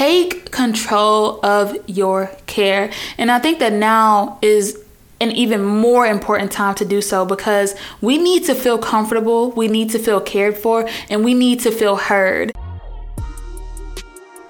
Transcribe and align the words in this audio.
take 0.00 0.50
control 0.50 1.44
of 1.44 1.76
your 1.86 2.30
care. 2.46 2.90
And 3.18 3.30
I 3.30 3.38
think 3.38 3.58
that 3.58 3.74
now 3.74 4.38
is 4.40 4.82
an 5.20 5.30
even 5.32 5.62
more 5.62 6.06
important 6.06 6.50
time 6.50 6.74
to 6.76 6.86
do 6.86 7.02
so 7.02 7.26
because 7.26 7.74
we 8.00 8.16
need 8.16 8.46
to 8.46 8.54
feel 8.54 8.78
comfortable, 8.78 9.50
we 9.50 9.68
need 9.68 9.90
to 9.90 9.98
feel 9.98 10.18
cared 10.18 10.56
for, 10.56 10.88
and 11.10 11.22
we 11.22 11.34
need 11.34 11.60
to 11.60 11.70
feel 11.70 11.96
heard. 11.96 12.50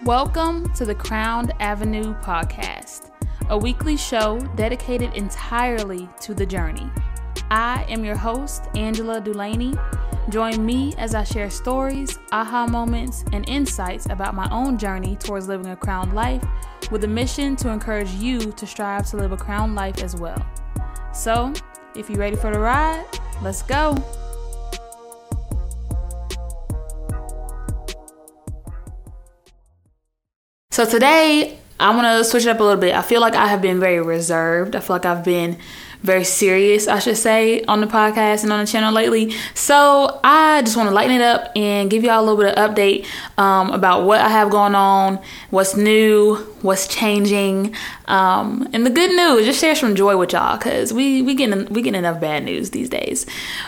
Welcome 0.04 0.72
to 0.74 0.84
the 0.84 0.94
Crowned 0.94 1.52
Avenue 1.58 2.14
podcast, 2.20 3.10
a 3.48 3.58
weekly 3.58 3.96
show 3.96 4.38
dedicated 4.54 5.12
entirely 5.16 6.08
to 6.20 6.32
the 6.32 6.46
journey. 6.46 6.88
I 7.50 7.84
am 7.88 8.04
your 8.04 8.16
host, 8.16 8.68
Angela 8.76 9.20
Dulaney. 9.20 9.76
Join 10.28 10.64
me 10.64 10.94
as 10.98 11.14
I 11.14 11.24
share 11.24 11.50
stories, 11.50 12.18
aha 12.30 12.66
moments, 12.66 13.24
and 13.32 13.48
insights 13.48 14.06
about 14.10 14.34
my 14.34 14.48
own 14.52 14.78
journey 14.78 15.16
towards 15.16 15.48
living 15.48 15.68
a 15.68 15.76
crowned 15.76 16.12
life 16.12 16.44
with 16.90 17.04
a 17.04 17.08
mission 17.08 17.56
to 17.56 17.70
encourage 17.70 18.10
you 18.10 18.52
to 18.52 18.66
strive 18.66 19.08
to 19.10 19.16
live 19.16 19.32
a 19.32 19.36
crowned 19.36 19.74
life 19.74 20.02
as 20.02 20.14
well. 20.14 20.46
So, 21.12 21.52
if 21.96 22.08
you're 22.08 22.18
ready 22.18 22.36
for 22.36 22.52
the 22.52 22.60
ride, 22.60 23.04
let's 23.42 23.62
go. 23.62 23.96
So, 30.70 30.84
today 30.84 31.58
I 31.80 31.96
want 31.96 32.06
to 32.06 32.24
switch 32.24 32.44
it 32.44 32.50
up 32.50 32.60
a 32.60 32.62
little 32.62 32.80
bit. 32.80 32.94
I 32.94 33.00
feel 33.00 33.22
like 33.22 33.34
I 33.34 33.46
have 33.46 33.62
been 33.62 33.80
very 33.80 34.00
reserved. 34.00 34.76
I 34.76 34.80
feel 34.80 34.96
like 34.96 35.06
I've 35.06 35.24
been 35.24 35.58
very 36.02 36.24
serious, 36.24 36.88
I 36.88 36.98
should 36.98 37.16
say, 37.16 37.62
on 37.64 37.80
the 37.80 37.86
podcast 37.86 38.42
and 38.42 38.52
on 38.52 38.60
the 38.64 38.70
channel 38.70 38.92
lately. 38.92 39.34
So 39.54 40.20
I 40.24 40.62
just 40.62 40.76
want 40.76 40.88
to 40.88 40.94
lighten 40.94 41.16
it 41.16 41.22
up 41.22 41.52
and 41.54 41.90
give 41.90 42.04
y'all 42.04 42.20
a 42.20 42.24
little 42.24 42.38
bit 42.38 42.56
of 42.56 42.70
update 42.70 43.06
um, 43.36 43.70
about 43.70 44.04
what 44.06 44.20
I 44.20 44.28
have 44.28 44.50
going 44.50 44.74
on, 44.74 45.20
what's 45.50 45.76
new, 45.76 46.36
what's 46.62 46.88
changing, 46.88 47.74
um, 48.06 48.68
and 48.72 48.86
the 48.86 48.90
good 48.90 49.14
news. 49.14 49.44
Just 49.44 49.60
share 49.60 49.74
some 49.74 49.94
joy 49.94 50.16
with 50.16 50.32
y'all 50.32 50.56
because 50.56 50.92
we 50.92 51.22
we 51.22 51.34
getting 51.34 51.66
we 51.66 51.82
getting 51.82 51.98
enough 51.98 52.20
bad 52.20 52.44
news 52.44 52.70
these 52.70 52.88
days, 52.88 53.26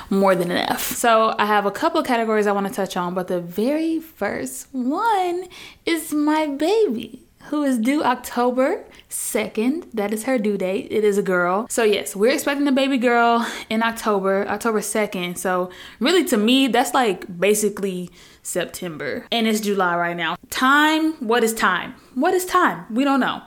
more 0.09 0.35
than 0.35 0.51
enough. 0.51 0.83
So 0.83 1.35
I 1.39 1.47
have 1.47 1.67
a 1.67 1.71
couple 1.71 2.01
of 2.01 2.07
categories 2.07 2.47
I 2.47 2.53
want 2.53 2.67
to 2.67 2.73
touch 2.73 2.97
on, 2.97 3.15
but 3.15 3.29
the 3.29 3.41
very 3.41 4.01
first 4.01 4.69
one 4.73 5.49
is 5.85 6.13
my 6.13 6.47
baby 6.47 7.21
who 7.47 7.63
is 7.63 7.79
due 7.79 8.03
October 8.03 8.85
2nd. 9.13 9.93
That 9.93 10.13
is 10.13 10.25
her 10.25 10.39
due 10.39 10.57
date. 10.57 10.89
It 10.91 11.05
is 11.05 11.19
a 11.19 11.23
girl. 11.23 11.67
So, 11.69 11.85
yes, 11.85 12.17
we're 12.17 12.33
expecting 12.33 12.67
a 12.67 12.73
baby 12.73 12.97
girl 12.97 13.47
in 13.69 13.83
October, 13.83 14.49
October 14.49 14.81
2nd. 14.81 15.37
So, 15.37 15.71
really, 16.01 16.25
to 16.25 16.37
me, 16.39 16.67
that's 16.67 16.95
like 16.95 17.39
basically 17.39 18.11
September. 18.43 19.27
And 19.31 19.47
it's 19.47 19.61
July 19.61 19.97
right 19.97 20.17
now. 20.17 20.37
Time, 20.51 21.13
what 21.27 21.45
is 21.45 21.53
time? 21.53 21.95
What 22.15 22.33
is 22.33 22.47
time? 22.47 22.87
We 22.93 23.05
don't 23.05 23.21
know. 23.21 23.43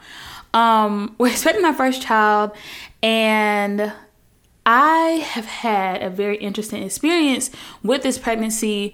Um, 0.54 1.16
we're 1.18 1.32
expecting 1.32 1.66
our 1.66 1.74
first 1.74 2.02
child, 2.02 2.52
and 3.02 3.92
I 4.68 5.26
have 5.34 5.46
had 5.46 6.04
a 6.04 6.10
very 6.12 6.38
interesting 6.38 6.84
experience 6.84 7.50
with 7.84 8.04
this 8.04 8.18
pregnancy 8.20 8.94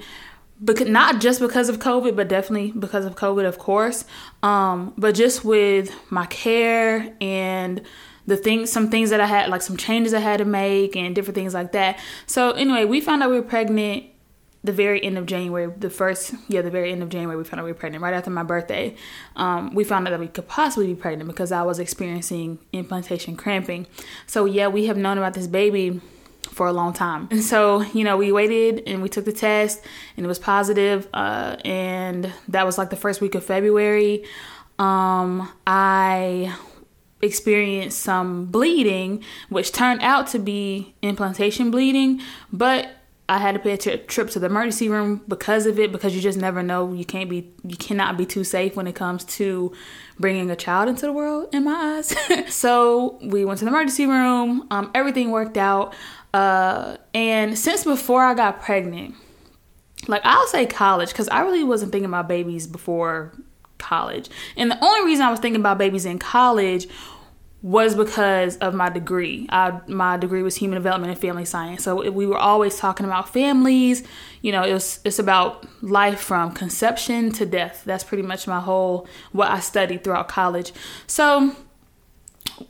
because 0.64 0.88
not 0.88 1.22
just 1.22 1.40
because 1.40 1.70
of 1.70 1.80
COVID, 1.80 2.16
but 2.16 2.28
definitely 2.28 2.72
because 2.72 3.06
of 3.06 3.16
COVID, 3.16 3.46
of 3.46 3.58
course. 3.58 4.06
Um, 4.44 4.94
but 4.98 5.16
just 5.16 5.44
with 5.44 5.94
my 6.12 6.26
care 6.28 7.14
and 7.20 7.82
the 8.28 8.38
things, 8.38 8.72
some 8.72 8.90
things 8.90 9.10
that 9.10 9.20
I 9.20 9.26
had, 9.26 9.50
like 9.50 9.62
some 9.62 9.78
changes 9.78 10.14
I 10.14 10.20
had 10.20 10.38
to 10.38 10.46
make 10.46 10.96
and 10.96 11.16
different 11.16 11.36
things 11.36 11.54
like 11.54 11.72
that. 11.72 12.00
So 12.28 12.52
anyway, 12.52 12.86
we 12.86 13.02
found 13.02 13.24
out 13.24 13.32
we 13.32 13.38
were 13.38 13.46
pregnant 13.46 14.06
the 14.64 14.72
very 14.72 15.04
end 15.04 15.18
of 15.18 15.26
January, 15.26 15.74
the 15.76 15.90
first, 15.90 16.36
yeah, 16.48 16.62
the 16.62 16.70
very 16.70 16.92
end 16.92 17.02
of 17.02 17.10
January, 17.10 17.36
we 17.36 17.44
found 17.44 17.60
out 17.60 17.64
we 17.64 17.72
were 17.72 17.78
pregnant 17.78 18.04
right 18.04 18.14
after 18.14 18.30
my 18.30 18.44
birthday. 18.44 18.96
Um, 19.36 19.74
we 19.74 19.84
found 19.84 20.08
out 20.08 20.12
that 20.12 20.20
we 20.20 20.28
could 20.28 20.48
possibly 20.48 20.86
be 20.88 20.96
pregnant 20.96 21.28
because 21.28 21.52
I 21.52 21.64
was 21.64 21.80
experiencing 21.80 22.60
implantation 22.72 23.36
cramping. 23.36 23.88
So 24.28 24.46
yeah, 24.46 24.68
we 24.68 24.86
have 24.86 24.98
known 24.98 25.18
about 25.18 25.34
this 25.34 25.48
baby 25.48 26.00
for 26.50 26.68
a 26.68 26.74
long 26.74 26.94
time. 26.94 27.28
And 27.32 27.44
so, 27.44 27.82
you 27.94 28.04
know, 28.04 28.18
we 28.18 28.32
waited 28.32 28.84
and 28.88 29.02
we 29.02 29.10
took 29.10 29.26
the 29.26 29.34
test 29.34 29.82
and 30.18 30.26
it 30.26 30.28
was 30.28 30.40
positive, 30.40 31.08
uh, 31.14 31.58
and 31.64 32.32
that 32.48 32.66
was 32.66 32.78
like 32.78 32.90
the 32.90 32.96
first 32.96 33.22
week 33.22 33.36
of 33.36 33.44
February. 33.44 34.24
Um, 34.80 35.52
I 35.68 36.56
experienced 37.22 38.00
some 38.00 38.46
bleeding, 38.46 39.24
which 39.50 39.72
turned 39.72 40.02
out 40.02 40.28
to 40.28 40.40
be 40.40 40.96
implantation 41.02 41.72
bleeding, 41.72 42.22
but 42.52 42.90
I 43.32 43.38
had 43.38 43.54
to 43.54 43.60
pay 43.60 43.72
a 43.72 43.78
t- 43.78 43.96
trip 43.98 44.30
to 44.32 44.40
the 44.40 44.48
emergency 44.48 44.90
room 44.90 45.22
because 45.26 45.66
of 45.66 45.80
it 45.80 45.94
because 45.94 46.14
you 46.14 46.22
just 46.22 46.38
never 46.38 46.62
know. 46.62 46.92
You 46.92 47.06
can't 47.06 47.30
be 47.30 47.54
you 47.64 47.78
cannot 47.78 48.18
be 48.18 48.26
too 48.26 48.44
safe 48.44 48.76
when 48.76 48.88
it 48.88 48.96
comes 48.96 49.24
to 49.38 49.72
bringing 50.20 50.52
a 50.52 50.56
child 50.58 50.90
into 50.90 51.06
the 51.06 51.14
world 51.14 51.48
in 51.54 51.64
my 51.64 51.98
eyes. 51.98 52.14
so 52.54 53.20
we 53.22 53.46
went 53.46 53.60
to 53.60 53.66
the 53.66 53.72
emergency 53.72 54.06
room. 54.06 54.68
Um, 54.70 54.92
everything 54.94 55.32
worked 55.32 55.56
out. 55.56 55.94
Uh, 56.34 56.98
and 57.14 57.58
since 57.58 57.84
before 57.84 58.24
I 58.24 58.34
got 58.34 58.62
pregnant, 58.62 59.16
like 60.08 60.22
I'll 60.24 60.48
say 60.48 60.66
college, 60.66 61.10
because 61.10 61.30
I 61.30 61.42
really 61.42 61.64
wasn't 61.64 61.92
thinking 61.92 62.10
about 62.10 62.28
babies 62.28 62.68
before 62.68 63.34
college. 63.78 64.30
And 64.56 64.72
the 64.72 64.84
only 64.84 65.06
reason 65.06 65.26
I 65.26 65.32
was 65.32 65.40
thinking 65.40 65.62
about 65.62 65.78
babies 65.78 66.06
in 66.06 66.20
college 66.20 66.88
was 67.62 67.94
because 67.94 68.58
of 68.58 68.74
my 68.74 68.90
degree. 68.90 69.46
I, 69.50 69.80
my 69.88 70.18
degree 70.18 70.42
was 70.42 70.56
human 70.56 70.76
development 70.78 71.12
and 71.12 71.22
family 71.22 71.46
science. 71.46 71.84
So 71.84 72.10
we 72.10 72.26
were 72.26 72.38
always 72.38 72.78
talking 72.78 73.06
about 73.06 73.30
families. 73.30 74.04
You 74.42 74.52
know, 74.52 74.64
it 74.64 74.74
was, 74.74 75.00
it's 75.06 75.20
about 75.20 75.68
life 75.84 76.20
from 76.20 76.54
conception 76.54 77.32
to 77.34 77.46
death. 77.46 77.84
That's 77.86 78.04
pretty 78.04 78.24
much 78.24 78.48
my 78.48 78.60
whole 78.60 79.08
what 79.32 79.52
I 79.52 79.60
studied 79.60 80.04
throughout 80.04 80.28
college. 80.28 80.74
So 81.06 81.56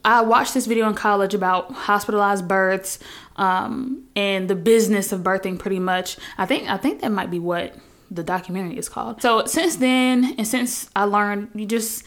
I 0.03 0.21
watched 0.21 0.53
this 0.53 0.65
video 0.65 0.87
in 0.87 0.95
college 0.95 1.33
about 1.33 1.71
hospitalized 1.71 2.47
births 2.47 2.99
um, 3.35 4.05
and 4.15 4.49
the 4.49 4.55
business 4.55 5.11
of 5.11 5.21
birthing. 5.21 5.59
Pretty 5.59 5.79
much, 5.79 6.17
I 6.37 6.45
think 6.45 6.69
I 6.69 6.77
think 6.77 7.01
that 7.01 7.11
might 7.11 7.31
be 7.31 7.39
what 7.39 7.75
the 8.11 8.23
documentary 8.23 8.77
is 8.77 8.89
called. 8.89 9.21
So 9.21 9.45
since 9.45 9.77
then, 9.77 10.35
and 10.37 10.45
since 10.45 10.89
I 10.95 11.05
learned, 11.05 11.49
you 11.55 11.65
just 11.65 12.03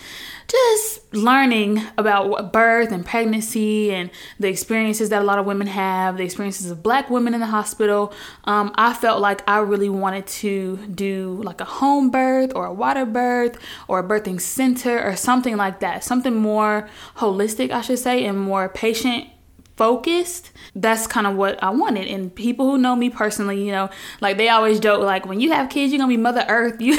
just 0.47 1.15
learning 1.15 1.83
about 1.97 2.53
birth 2.53 2.93
and 2.93 3.05
pregnancy 3.05 3.93
and 3.95 4.11
the 4.39 4.49
experiences 4.49 5.09
that 5.09 5.23
a 5.23 5.25
lot 5.25 5.39
of 5.39 5.47
women 5.47 5.67
have, 5.67 6.19
the 6.19 6.23
experiences 6.23 6.71
of 6.71 6.83
black 6.83 7.09
women 7.09 7.33
in 7.33 7.41
the 7.41 7.47
hospital, 7.47 8.13
um, 8.45 8.71
I 8.75 8.93
felt 8.93 9.23
like 9.23 9.43
I 9.49 9.61
really 9.61 9.89
wanted 9.89 10.27
to 10.27 10.77
do 10.89 11.41
like 11.43 11.63
a 11.63 11.65
home 11.65 12.11
birth 12.11 12.53
or 12.55 12.67
a 12.67 12.73
water 12.75 13.07
birth 13.07 13.59
or 13.89 14.01
a 14.01 14.05
birthing 14.05 14.39
center 14.39 15.03
or 15.03 15.17
something 15.17 15.57
like 15.57 15.81
that, 15.81 16.05
something 16.05 16.35
more 16.35 16.91
holistic, 17.17 17.71
I 17.71 17.81
should 17.81 17.99
say, 17.99 18.27
and 18.27 18.39
more 18.39 18.69
patient 18.69 19.29
focused 19.77 20.53
that's 20.77 21.07
kind 21.07 21.27
of 21.27 21.35
what 21.35 21.61
i 21.63 21.71
wanted. 21.71 22.07
And 22.07 22.35
people 22.35 22.71
who 22.71 22.79
know 22.79 22.95
me 22.95 23.11
personally 23.11 23.65
you 23.65 23.73
know 23.73 23.91
like 24.21 24.37
they 24.37 24.49
always 24.49 24.81
joke 24.81 25.03
like 25.03 25.27
when 25.27 25.41
you 25.41 25.53
have 25.53 25.69
kids 25.69 25.93
you're 25.93 25.99
gonna 25.99 26.09
be 26.09 26.17
mother 26.17 26.45
earth. 26.49 26.81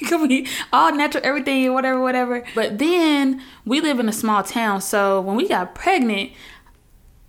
You 0.00 0.10
gonna 0.10 0.26
be 0.28 0.46
all 0.72 0.92
natural 0.92 1.24
everything 1.24 1.72
whatever 1.72 2.00
whatever. 2.00 2.44
But 2.54 2.78
then 2.78 3.40
we 3.64 3.80
live 3.80 4.00
in 4.00 4.08
a 4.08 4.12
small 4.12 4.42
town 4.42 4.80
so 4.80 5.20
when 5.20 5.36
we 5.36 5.48
got 5.48 5.74
pregnant 5.74 6.32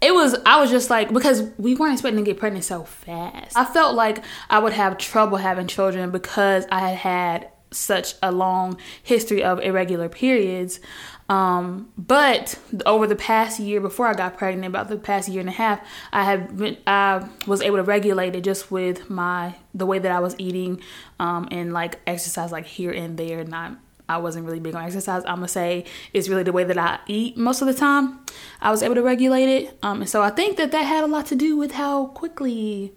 it 0.01 0.13
was 0.13 0.35
i 0.45 0.59
was 0.59 0.69
just 0.69 0.89
like 0.89 1.11
because 1.13 1.43
we 1.57 1.73
weren't 1.75 1.93
expecting 1.93 2.23
to 2.23 2.29
get 2.29 2.39
pregnant 2.39 2.65
so 2.65 2.83
fast. 2.83 3.55
I 3.55 3.65
felt 3.65 3.95
like 3.95 4.23
i 4.49 4.59
would 4.59 4.73
have 4.73 4.97
trouble 4.97 5.37
having 5.37 5.67
children 5.67 6.11
because 6.11 6.65
i 6.71 6.79
had 6.89 6.97
had 6.97 7.49
such 7.75 8.15
a 8.23 8.31
long 8.31 8.77
history 9.03 9.43
of 9.43 9.59
irregular 9.59 10.09
periods 10.09 10.79
um, 11.27 11.89
but 11.97 12.59
over 12.85 13.07
the 13.07 13.15
past 13.15 13.59
year, 13.59 13.81
before 13.81 14.07
I 14.07 14.13
got 14.13 14.37
pregnant, 14.37 14.67
about 14.67 14.89
the 14.89 14.97
past 14.97 15.27
year 15.27 15.39
and 15.39 15.49
a 15.49 15.53
half, 15.53 15.79
I 16.13 16.23
have 16.23 16.55
been, 16.55 16.77
I 16.85 17.27
was 17.47 17.61
able 17.61 17.77
to 17.77 17.83
regulate 17.83 18.35
it 18.35 18.43
just 18.43 18.69
with 18.69 19.09
my 19.09 19.55
the 19.73 19.85
way 19.85 19.99
that 19.99 20.11
I 20.11 20.19
was 20.19 20.35
eating, 20.37 20.81
um, 21.19 21.47
and 21.51 21.73
like 21.73 21.99
exercise 22.05 22.51
like 22.51 22.65
here 22.65 22.91
and 22.91 23.17
there. 23.17 23.43
Not 23.43 23.77
I 24.07 24.17
wasn't 24.17 24.45
really 24.45 24.59
big 24.59 24.75
on 24.75 24.83
exercise. 24.83 25.23
I'm 25.25 25.37
gonna 25.37 25.47
say 25.47 25.85
it's 26.13 26.29
really 26.29 26.43
the 26.43 26.51
way 26.51 26.63
that 26.63 26.77
I 26.77 26.99
eat 27.07 27.37
most 27.37 27.61
of 27.61 27.67
the 27.67 27.73
time. 27.73 28.19
I 28.61 28.69
was 28.69 28.83
able 28.83 28.95
to 28.95 29.03
regulate 29.03 29.49
it, 29.49 29.77
um, 29.81 30.01
and 30.01 30.09
so 30.09 30.21
I 30.21 30.29
think 30.29 30.57
that 30.57 30.71
that 30.71 30.83
had 30.83 31.03
a 31.03 31.07
lot 31.07 31.25
to 31.27 31.35
do 31.35 31.57
with 31.57 31.71
how 31.71 32.07
quickly 32.07 32.93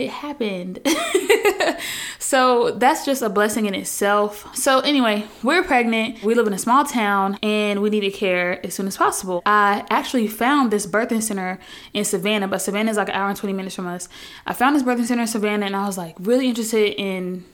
it 0.00 0.10
happened. 0.10 0.80
so 2.18 2.70
that's 2.72 3.04
just 3.04 3.20
a 3.22 3.28
blessing 3.28 3.66
in 3.66 3.74
itself. 3.74 4.54
So, 4.56 4.80
anyway, 4.80 5.26
we're 5.42 5.62
pregnant. 5.62 6.22
We 6.22 6.34
live 6.34 6.46
in 6.46 6.54
a 6.54 6.58
small 6.58 6.84
town 6.84 7.38
and 7.42 7.82
we 7.82 7.90
needed 7.90 8.14
care 8.14 8.64
as 8.64 8.74
soon 8.74 8.86
as 8.86 8.96
possible. 8.96 9.42
I 9.44 9.84
actually 9.90 10.26
found 10.26 10.70
this 10.70 10.86
birthing 10.86 11.22
center 11.22 11.58
in 11.92 12.04
Savannah, 12.04 12.48
but 12.48 12.58
Savannah 12.58 12.90
is 12.90 12.96
like 12.96 13.08
an 13.08 13.14
hour 13.14 13.28
and 13.28 13.36
20 13.36 13.52
minutes 13.52 13.76
from 13.76 13.86
us. 13.86 14.08
I 14.46 14.54
found 14.54 14.74
this 14.74 14.82
birthing 14.82 15.04
center 15.04 15.22
in 15.22 15.28
Savannah 15.28 15.66
and 15.66 15.76
I 15.76 15.86
was 15.86 15.98
like 15.98 16.16
really 16.18 16.48
interested 16.48 16.94
in, 16.98 17.44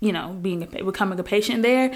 you 0.00 0.12
know, 0.12 0.36
being 0.42 0.62
a, 0.62 0.84
becoming 0.84 1.18
a 1.18 1.24
patient 1.24 1.62
there. 1.62 1.94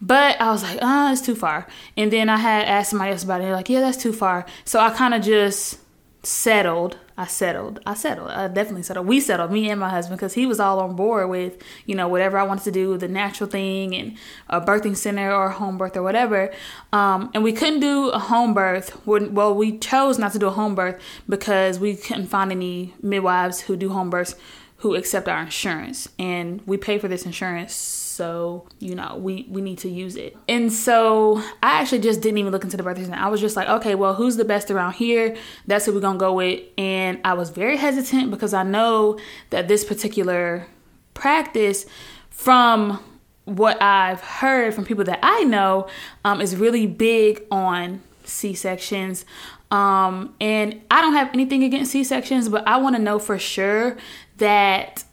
But 0.00 0.40
I 0.40 0.50
was 0.50 0.62
like, 0.62 0.78
ah, 0.82 1.10
oh, 1.10 1.12
it's 1.12 1.20
too 1.20 1.36
far. 1.36 1.66
And 1.96 2.10
then 2.10 2.28
I 2.28 2.38
had 2.38 2.66
asked 2.66 2.90
somebody 2.90 3.12
else 3.12 3.22
about 3.22 3.40
it. 3.40 3.44
They're 3.44 3.52
like, 3.52 3.68
yeah, 3.68 3.80
that's 3.80 4.02
too 4.02 4.12
far. 4.12 4.46
So 4.64 4.80
I 4.80 4.90
kind 4.90 5.14
of 5.14 5.22
just 5.22 5.78
settled. 6.22 6.96
I 7.16 7.26
settled. 7.26 7.80
I 7.84 7.94
settled. 7.94 8.30
I 8.30 8.48
definitely 8.48 8.84
settled. 8.84 9.06
We 9.06 9.20
settled, 9.20 9.50
me 9.50 9.68
and 9.70 9.80
my 9.80 9.90
husband, 9.90 10.18
because 10.18 10.34
he 10.34 10.46
was 10.46 10.60
all 10.60 10.80
on 10.80 10.96
board 10.96 11.28
with, 11.28 11.62
you 11.84 11.94
know, 11.94 12.08
whatever 12.08 12.38
I 12.38 12.42
wanted 12.44 12.64
to 12.64 12.70
do, 12.70 12.96
the 12.96 13.08
natural 13.08 13.50
thing 13.50 13.94
and 13.94 14.16
a 14.48 14.60
birthing 14.60 14.96
center 14.96 15.32
or 15.32 15.50
home 15.50 15.78
birth 15.78 15.96
or 15.96 16.02
whatever. 16.02 16.52
Um, 16.92 17.30
and 17.34 17.42
we 17.42 17.52
couldn't 17.52 17.80
do 17.80 18.08
a 18.10 18.18
home 18.18 18.54
birth. 18.54 19.06
Well, 19.06 19.54
we 19.54 19.78
chose 19.78 20.18
not 20.18 20.32
to 20.32 20.38
do 20.38 20.46
a 20.46 20.52
home 20.52 20.74
birth 20.74 21.00
because 21.28 21.78
we 21.78 21.96
couldn't 21.96 22.28
find 22.28 22.50
any 22.50 22.94
midwives 23.02 23.62
who 23.62 23.76
do 23.76 23.90
home 23.90 24.10
births 24.10 24.34
who 24.78 24.94
accept 24.94 25.28
our 25.28 25.42
insurance. 25.42 26.08
And 26.18 26.60
we 26.66 26.76
pay 26.76 26.98
for 26.98 27.08
this 27.08 27.26
insurance 27.26 28.01
so 28.12 28.66
you 28.78 28.94
know 28.94 29.16
we 29.16 29.46
we 29.48 29.62
need 29.62 29.78
to 29.78 29.88
use 29.88 30.16
it. 30.16 30.36
And 30.48 30.72
so 30.72 31.38
i 31.62 31.80
actually 31.80 32.00
just 32.00 32.20
didn't 32.20 32.38
even 32.38 32.52
look 32.52 32.64
into 32.64 32.76
the 32.76 32.82
birth 32.82 32.98
center 32.98 33.16
i 33.16 33.28
was 33.28 33.40
just 33.40 33.56
like 33.56 33.68
okay 33.68 33.94
well 33.94 34.14
who's 34.14 34.36
the 34.36 34.44
best 34.44 34.70
around 34.70 34.92
here? 34.94 35.36
That's 35.66 35.86
who 35.86 35.94
we're 35.94 36.00
gonna 36.00 36.18
go 36.18 36.34
with. 36.34 36.62
And 36.76 37.20
i 37.24 37.32
was 37.32 37.50
very 37.50 37.76
hesitant 37.76 38.30
because 38.30 38.52
i 38.52 38.62
know 38.62 39.18
that 39.50 39.68
this 39.68 39.84
particular 39.84 40.66
practice 41.14 41.86
from 42.30 43.02
what 43.44 43.80
i've 43.82 44.20
heard 44.20 44.74
from 44.74 44.84
people 44.84 45.04
that 45.04 45.18
i 45.22 45.42
know 45.44 45.88
um, 46.24 46.40
is 46.40 46.54
really 46.56 46.86
big 46.86 47.42
on 47.50 48.02
c-sections. 48.24 49.24
Um, 49.70 50.34
and 50.38 50.82
i 50.90 51.00
don't 51.00 51.14
have 51.14 51.30
anything 51.32 51.64
against 51.64 51.92
c-sections 51.92 52.48
but 52.50 52.66
i 52.68 52.76
want 52.76 52.94
to 52.94 53.02
know 53.02 53.18
for 53.18 53.38
sure 53.38 53.96
that 54.36 55.04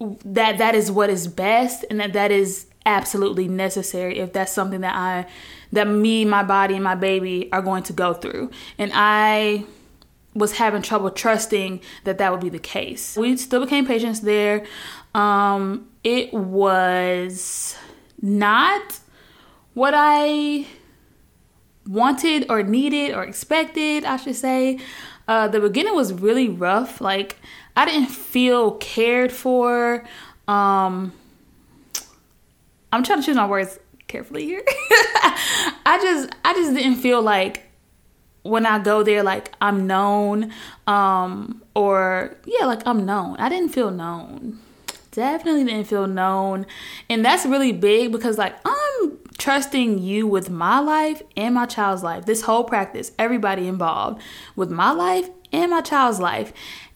that 0.00 0.58
that 0.58 0.74
is 0.74 0.90
what 0.90 1.10
is 1.10 1.28
best 1.28 1.84
and 1.90 2.00
that 2.00 2.12
that 2.12 2.30
is 2.30 2.66
absolutely 2.86 3.48
necessary 3.48 4.18
if 4.18 4.32
that's 4.32 4.52
something 4.52 4.80
that 4.82 4.94
I 4.94 5.26
that 5.72 5.88
me, 5.88 6.24
my 6.24 6.42
body 6.42 6.74
and 6.74 6.84
my 6.84 6.94
baby 6.94 7.50
are 7.52 7.62
going 7.62 7.82
to 7.84 7.92
go 7.92 8.14
through. 8.14 8.50
And 8.78 8.92
I 8.94 9.64
was 10.34 10.52
having 10.52 10.82
trouble 10.82 11.10
trusting 11.10 11.80
that 12.04 12.18
that 12.18 12.30
would 12.30 12.40
be 12.40 12.48
the 12.48 12.58
case. 12.58 13.16
We 13.16 13.36
still 13.36 13.60
became 13.60 13.86
patients 13.86 14.20
there. 14.20 14.66
Um 15.14 15.88
it 16.02 16.32
was 16.34 17.76
not 18.20 19.00
what 19.74 19.94
I 19.96 20.66
wanted 21.86 22.46
or 22.50 22.62
needed 22.62 23.14
or 23.14 23.24
expected, 23.24 24.04
I 24.04 24.16
should 24.16 24.36
say. 24.36 24.78
Uh, 25.26 25.48
the 25.48 25.60
beginning 25.60 25.94
was 25.94 26.12
really 26.12 26.48
rough. 26.48 27.00
Like 27.00 27.36
I 27.76 27.84
didn't 27.84 28.08
feel 28.08 28.72
cared 28.72 29.32
for. 29.32 30.04
Um, 30.46 31.12
I'm 32.92 33.02
trying 33.02 33.20
to 33.20 33.26
choose 33.26 33.36
my 33.36 33.46
words 33.46 33.78
carefully 34.06 34.44
here. 34.44 34.62
I 35.86 35.98
just 36.00 36.34
I 36.44 36.54
just 36.54 36.74
didn't 36.74 36.96
feel 36.96 37.22
like 37.22 37.62
when 38.42 38.66
I 38.66 38.78
go 38.78 39.02
there 39.02 39.22
like 39.22 39.52
I'm 39.60 39.86
known 39.86 40.52
um 40.86 41.62
or 41.74 42.36
yeah 42.44 42.66
like 42.66 42.86
I'm 42.86 43.04
known. 43.04 43.36
I 43.38 43.48
didn't 43.48 43.70
feel 43.70 43.90
known. 43.90 44.60
Definitely 45.10 45.64
didn't 45.64 45.84
feel 45.84 46.06
known. 46.06 46.66
And 47.08 47.24
that's 47.24 47.46
really 47.46 47.72
big 47.72 48.12
because 48.12 48.36
like 48.36 48.54
I'm 48.64 48.83
trusting 49.44 49.98
you 49.98 50.26
with 50.26 50.48
my 50.48 50.78
life 50.78 51.20
and 51.36 51.54
my 51.54 51.66
child's 51.66 52.02
life. 52.02 52.24
This 52.24 52.40
whole 52.40 52.64
practice, 52.64 53.12
everybody 53.18 53.68
involved 53.68 54.22
with 54.56 54.70
my 54.70 54.90
life 54.90 55.28
and 55.52 55.70
my 55.70 55.82
child's 55.82 56.18
life. 56.18 56.54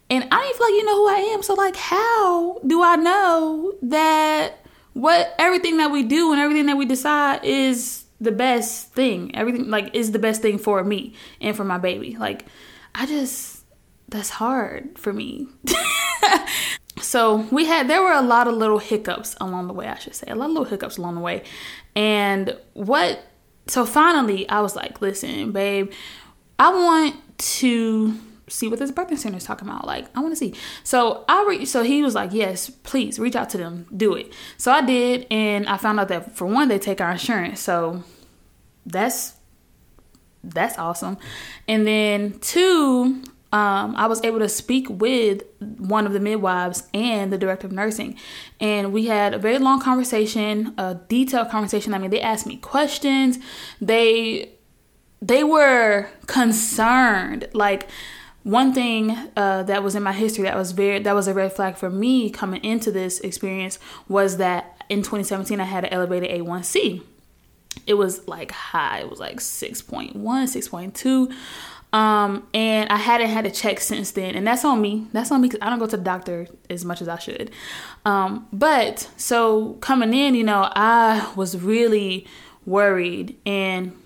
And 0.09 0.25
I 0.25 0.41
don't 0.41 0.57
feel 0.57 0.67
like 0.67 0.73
you 0.73 0.87
know 0.87 0.97
who 0.97 1.09
I 1.09 1.35
am. 1.35 1.43
So 1.43 1.53
like 1.53 1.77
how 1.77 2.59
do 2.67 2.83
I 2.83 2.97
know 2.97 3.75
that 3.83 4.65
what 4.95 5.35
everything 5.39 5.77
that 5.77 5.91
we 5.91 6.03
do 6.03 6.33
and 6.33 6.41
everything 6.41 6.65
that 6.67 6.79
we 6.79 6.87
decide 6.87 7.45
is 7.45 8.07
the 8.19 8.33
best 8.33 8.95
thing? 8.95 9.37
Everything 9.37 9.69
like 9.69 9.95
is 9.95 10.13
the 10.13 10.19
best 10.19 10.41
thing 10.41 10.57
for 10.57 10.83
me 10.83 11.13
and 11.43 11.55
for 11.55 11.65
my 11.65 11.77
baby. 11.77 12.17
Like 12.19 12.47
I 12.95 13.05
just 13.05 13.63
that's 14.09 14.31
hard 14.31 14.99
for 14.99 15.13
me. 15.13 15.49
so 17.01 17.47
we 17.51 17.67
had 17.67 17.89
there 17.89 18.03
were 18.03 18.13
a 18.13 18.23
lot 18.23 18.49
of 18.49 18.55
little 18.55 18.79
hiccups 18.79 19.37
along 19.41 19.67
the 19.67 19.75
way, 19.75 19.89
I 19.89 19.99
should 19.99 20.15
say. 20.15 20.27
A 20.29 20.35
lot 20.35 20.47
of 20.47 20.53
little 20.53 20.65
hiccups 20.65 20.97
along 20.97 21.15
the 21.15 21.21
way. 21.21 21.43
And 21.95 22.57
what 22.75 23.25
so 23.67 23.85
finally 23.85 24.49
I 24.49 24.61
was 24.61 24.77
like, 24.77 25.01
listen, 25.01 25.53
babe, 25.53 25.93
I 26.59 26.73
want 26.73 27.17
to 27.39 28.19
see 28.49 28.69
what 28.69 28.79
this 28.79 28.91
birthing 28.91 29.19
center 29.19 29.37
is 29.37 29.45
talking 29.45 29.69
about. 29.69 29.87
Like, 29.87 30.07
I 30.17 30.21
want 30.21 30.33
to 30.33 30.37
see. 30.37 30.55
So 30.83 31.25
I 31.29 31.45
re- 31.49 31.65
so 31.65 31.83
he 31.83 32.03
was 32.03 32.15
like, 32.15 32.33
yes, 32.33 32.71
please 32.71 33.19
reach 33.19 33.37
out 33.37 33.51
to 33.51 33.59
them, 33.59 33.87
do 33.95 34.15
it. 34.15 34.33
So 34.57 34.73
I 34.73 34.81
did, 34.85 35.27
and 35.31 35.67
I 35.69 35.77
found 35.77 36.01
out 36.01 36.09
that 36.09 36.37
for 36.37 36.47
one, 36.47 36.69
they 36.69 36.79
take 36.79 37.01
our 37.01 37.11
insurance. 37.11 37.61
So 37.61 38.03
that's 38.87 39.35
that's 40.43 40.79
awesome. 40.79 41.19
And 41.67 41.87
then 41.87 42.39
two, 42.41 43.23
um, 43.53 43.97
I 43.97 44.07
was 44.07 44.23
able 44.25 44.41
to 44.41 44.49
speak 44.49 44.87
with 44.91 45.43
one 45.61 46.07
of 46.07 46.13
the 46.13 46.21
midwives 46.21 46.87
and 46.93 47.33
the 47.33 47.39
director 47.39 47.67
of 47.67 47.73
nursing, 47.73 48.19
and 48.61 48.93
we 48.93 49.07
had 49.07 49.33
a 49.35 49.39
very 49.39 49.59
long 49.59 49.81
conversation, 49.81 50.75
a 50.77 50.97
detailed 51.09 51.51
conversation. 51.51 51.95
I 51.95 51.99
mean, 51.99 52.11
they 52.11 52.21
asked 52.21 52.47
me 52.47 52.57
questions. 52.59 53.39
They 53.81 54.51
they 55.21 55.45
were 55.45 56.09
concerned, 56.27 57.49
like 57.53 57.89
one 58.43 58.73
thing 58.73 59.17
uh, 59.37 59.63
that 59.65 59.83
was 59.83 59.95
in 59.95 60.03
my 60.03 60.13
history 60.13 60.45
that 60.45 60.57
was 60.57 60.73
very 60.73 60.99
that 61.01 61.15
was 61.15 61.29
a 61.29 61.35
red 61.35 61.53
flag 61.53 61.77
for 61.77 61.91
me 61.91 62.31
coming 62.31 62.63
into 62.65 62.91
this 62.91 63.21
experience 63.21 63.79
was 64.09 64.37
that 64.39 64.85
in 64.89 65.01
2017 65.01 65.61
I 65.61 65.65
had 65.65 65.85
an 65.85 65.93
elevated 65.93 66.31
A1C. 66.31 67.03
It 67.87 67.95
was 67.95 68.27
like 68.27 68.51
high. 68.51 69.01
It 69.01 69.11
was 69.11 69.21
like 69.21 69.39
6.1, 69.39 70.15
6.2. 70.15 71.35
Um, 71.93 72.47
and 72.53 72.91
I 72.91 72.97
hadn't 72.97 73.31
had 73.31 73.47
a 73.47 73.51
check 73.51 73.81
since 73.81 74.11
then, 74.11 74.35
and 74.35 74.47
that's 74.47 74.65
on 74.65 74.81
me. 74.81 75.07
That's 75.13 75.33
on 75.33 75.41
me 75.41 75.49
because 75.49 75.61
I 75.63 75.71
don't 75.71 75.79
go 75.79 75.87
to 75.87 75.97
the 75.97 76.03
doctor 76.03 76.47
as 76.69 76.85
much 76.85 77.01
as 77.01 77.09
I 77.09 77.19
should. 77.19 77.51
Um, 78.05 78.47
but 78.53 79.11
so 79.17 79.75
coming 79.75 80.13
in, 80.13 80.35
you 80.35 80.45
know, 80.45 80.71
I 80.75 81.33
was 81.35 81.59
really 81.59 82.27
worried 82.67 83.37
and 83.47 83.97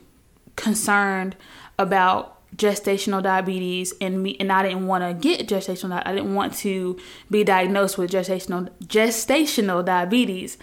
concerned 0.54 1.34
about 1.78 2.38
gestational 2.56 3.22
diabetes 3.22 3.94
and 4.00 4.22
me 4.22 4.36
and 4.38 4.52
I 4.52 4.62
didn't 4.62 4.86
want 4.86 5.02
to 5.02 5.14
get 5.14 5.48
gestational 5.48 6.02
I 6.04 6.12
didn't 6.12 6.34
want 6.34 6.54
to 6.56 6.98
be 7.30 7.44
diagnosed 7.44 7.96
with 7.96 8.10
gestational 8.10 8.68
gestational 8.84 9.82
diabetes 9.82 10.58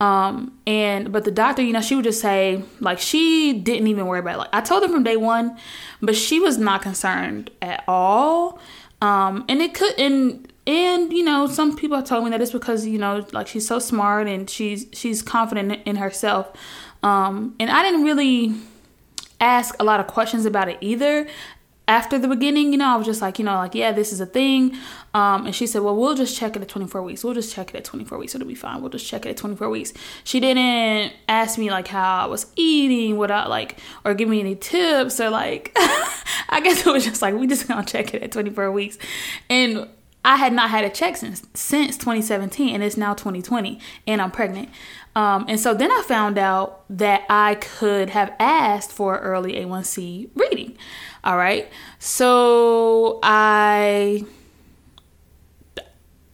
um 0.00 0.52
and 0.66 1.10
but 1.12 1.24
the 1.24 1.30
doctor 1.30 1.60
you 1.62 1.72
know 1.72 1.80
she 1.80 1.94
would 1.96 2.04
just 2.04 2.20
say 2.20 2.62
like 2.80 2.98
she 2.98 3.52
didn't 3.52 3.88
even 3.88 4.06
worry 4.06 4.20
about 4.20 4.34
it. 4.34 4.38
like 4.38 4.48
I 4.52 4.60
told 4.60 4.82
her 4.82 4.88
from 4.88 5.02
day 5.02 5.16
1 5.16 5.58
but 6.00 6.14
she 6.14 6.38
was 6.38 6.58
not 6.58 6.82
concerned 6.82 7.50
at 7.60 7.82
all. 7.88 8.60
Um 9.02 9.44
and 9.48 9.60
it 9.60 9.74
could 9.74 9.98
and 9.98 10.52
and 10.66 11.12
you 11.12 11.24
know 11.24 11.46
some 11.46 11.76
people 11.76 11.96
have 11.96 12.06
told 12.06 12.24
me 12.24 12.30
that 12.30 12.40
it's 12.40 12.52
because 12.52 12.86
you 12.86 12.98
know 12.98 13.26
like 13.32 13.48
she's 13.48 13.66
so 13.66 13.78
smart 13.78 14.28
and 14.28 14.48
she's 14.48 14.86
she's 14.92 15.22
confident 15.22 15.80
in 15.84 15.96
herself. 15.96 16.52
Um 17.02 17.56
and 17.58 17.70
I 17.70 17.82
didn't 17.82 18.04
really 18.04 18.54
ask 19.40 19.74
a 19.80 19.84
lot 19.84 20.00
of 20.00 20.06
questions 20.06 20.46
about 20.46 20.68
it 20.68 20.78
either 20.80 21.26
after 21.88 22.18
the 22.18 22.28
beginning, 22.28 22.72
you 22.72 22.78
know, 22.78 22.86
I 22.86 22.96
was 22.96 23.06
just 23.06 23.22
like, 23.22 23.38
you 23.38 23.46
know, 23.46 23.54
like, 23.54 23.74
yeah, 23.74 23.92
this 23.92 24.12
is 24.12 24.20
a 24.20 24.26
thing. 24.26 24.76
Um, 25.14 25.46
and 25.46 25.54
she 25.54 25.66
said, 25.66 25.82
well, 25.82 25.96
we'll 25.96 26.14
just 26.14 26.36
check 26.36 26.54
it 26.54 26.60
at 26.60 26.68
24 26.68 27.02
weeks. 27.02 27.24
We'll 27.24 27.32
just 27.32 27.52
check 27.52 27.70
it 27.70 27.76
at 27.76 27.84
24 27.84 28.18
weeks. 28.18 28.34
It'll 28.34 28.46
be 28.46 28.54
fine. 28.54 28.82
We'll 28.82 28.90
just 28.90 29.06
check 29.06 29.24
it 29.24 29.30
at 29.30 29.36
24 29.38 29.70
weeks. 29.70 29.94
She 30.22 30.38
didn't 30.38 31.14
ask 31.28 31.58
me 31.58 31.70
like 31.70 31.88
how 31.88 32.24
I 32.24 32.26
was 32.26 32.46
eating, 32.56 33.16
what 33.16 33.30
I 33.30 33.46
like, 33.46 33.78
or 34.04 34.12
give 34.12 34.28
me 34.28 34.38
any 34.38 34.54
tips 34.54 35.18
or 35.18 35.30
like, 35.30 35.72
I 36.50 36.60
guess 36.62 36.86
it 36.86 36.92
was 36.92 37.06
just 37.06 37.22
like, 37.22 37.34
we 37.34 37.46
just 37.46 37.66
gonna 37.66 37.84
check 37.84 38.12
it 38.12 38.22
at 38.22 38.32
24 38.32 38.70
weeks. 38.70 38.98
And 39.48 39.88
I 40.28 40.36
had 40.36 40.52
not 40.52 40.68
had 40.68 40.84
a 40.84 40.90
check 40.90 41.16
since 41.16 41.42
since 41.54 41.96
2017, 41.96 42.74
and 42.74 42.84
it's 42.84 42.98
now 42.98 43.14
2020, 43.14 43.80
and 44.06 44.20
I'm 44.20 44.30
pregnant. 44.30 44.68
Um, 45.16 45.46
and 45.48 45.58
so 45.58 45.72
then 45.72 45.90
I 45.90 46.02
found 46.06 46.36
out 46.36 46.84
that 46.90 47.22
I 47.30 47.54
could 47.54 48.10
have 48.10 48.34
asked 48.38 48.92
for 48.92 49.16
an 49.16 49.22
early 49.22 49.54
A1C 49.54 50.28
reading. 50.34 50.76
All 51.24 51.38
right. 51.38 51.72
So 51.98 53.20
I 53.22 54.26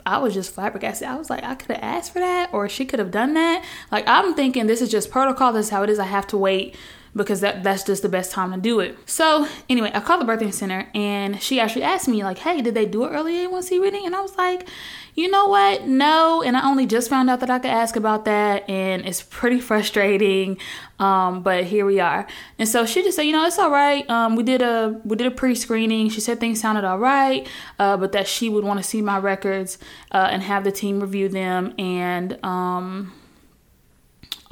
I 0.04 0.18
was 0.18 0.34
just 0.34 0.52
flabbergasted. 0.52 1.06
I 1.06 1.14
was 1.14 1.30
like, 1.30 1.44
I 1.44 1.54
could 1.54 1.70
have 1.76 1.84
asked 1.84 2.12
for 2.12 2.18
that, 2.18 2.52
or 2.52 2.68
she 2.68 2.84
could 2.84 2.98
have 2.98 3.12
done 3.12 3.34
that. 3.34 3.64
Like, 3.92 4.08
I'm 4.08 4.34
thinking 4.34 4.66
this 4.66 4.82
is 4.82 4.90
just 4.90 5.08
protocol. 5.08 5.52
This 5.52 5.66
is 5.66 5.70
how 5.70 5.84
it 5.84 5.88
is. 5.88 6.00
I 6.00 6.06
have 6.06 6.26
to 6.28 6.36
wait 6.36 6.74
because 7.16 7.40
that 7.40 7.62
that's 7.62 7.85
just 7.85 8.02
the 8.02 8.09
best 8.09 8.33
time 8.33 8.52
to 8.52 8.59
do 8.59 8.80
it. 8.80 8.97
So 9.06 9.47
anyway, 9.68 9.90
I 9.94 10.00
called 10.00 10.21
the 10.21 10.25
birthing 10.25 10.52
center 10.52 10.88
and 10.94 11.40
she 11.40 11.61
actually 11.61 11.85
asked 11.85 12.09
me 12.09 12.23
like, 12.25 12.38
"Hey, 12.38 12.61
did 12.61 12.75
they 12.75 12.87
do 12.87 13.04
an 13.04 13.14
early 13.14 13.35
A1C 13.35 13.80
reading?" 13.80 14.04
And 14.04 14.16
I 14.16 14.21
was 14.21 14.37
like, 14.37 14.68
"You 15.14 15.30
know 15.30 15.47
what? 15.47 15.87
No." 15.87 16.42
And 16.42 16.56
I 16.56 16.68
only 16.68 16.87
just 16.87 17.09
found 17.09 17.30
out 17.30 17.40
that 17.40 17.50
I 17.50 17.59
could 17.59 17.71
ask 17.71 17.97
about 17.97 18.25
that, 18.25 18.68
and 18.68 19.06
it's 19.06 19.23
pretty 19.23 19.61
frustrating. 19.71 20.59
Um, 20.99 21.42
but 21.42 21.64
here 21.64 21.85
we 21.87 22.00
are. 22.00 22.26
And 22.59 22.68
so 22.68 22.87
she 22.87 23.02
just 23.02 23.16
said, 23.16 23.23
"You 23.23 23.33
know, 23.33 23.47
it's 23.47 23.59
all 23.59 23.71
right. 23.71 24.09
Um, 24.11 24.37
we 24.37 24.42
did 24.42 24.62
a 24.62 25.00
we 25.04 25.16
did 25.16 25.26
a 25.28 25.30
pre-screening. 25.30 26.11
She 26.11 26.21
said 26.21 26.40
things 26.40 26.61
sounded 26.61 26.85
all 26.85 26.99
right, 26.99 27.47
uh, 27.78 27.97
but 27.97 28.12
that 28.12 28.26
she 28.26 28.49
would 28.49 28.64
want 28.64 28.80
to 28.80 28.85
see 28.85 29.02
my 29.02 29.18
records 29.18 29.78
uh, 30.11 30.28
and 30.30 30.42
have 30.42 30.64
the 30.64 30.73
team 30.73 31.00
review 31.00 31.28
them 31.28 31.75
and." 31.78 32.44
Um, 32.44 33.12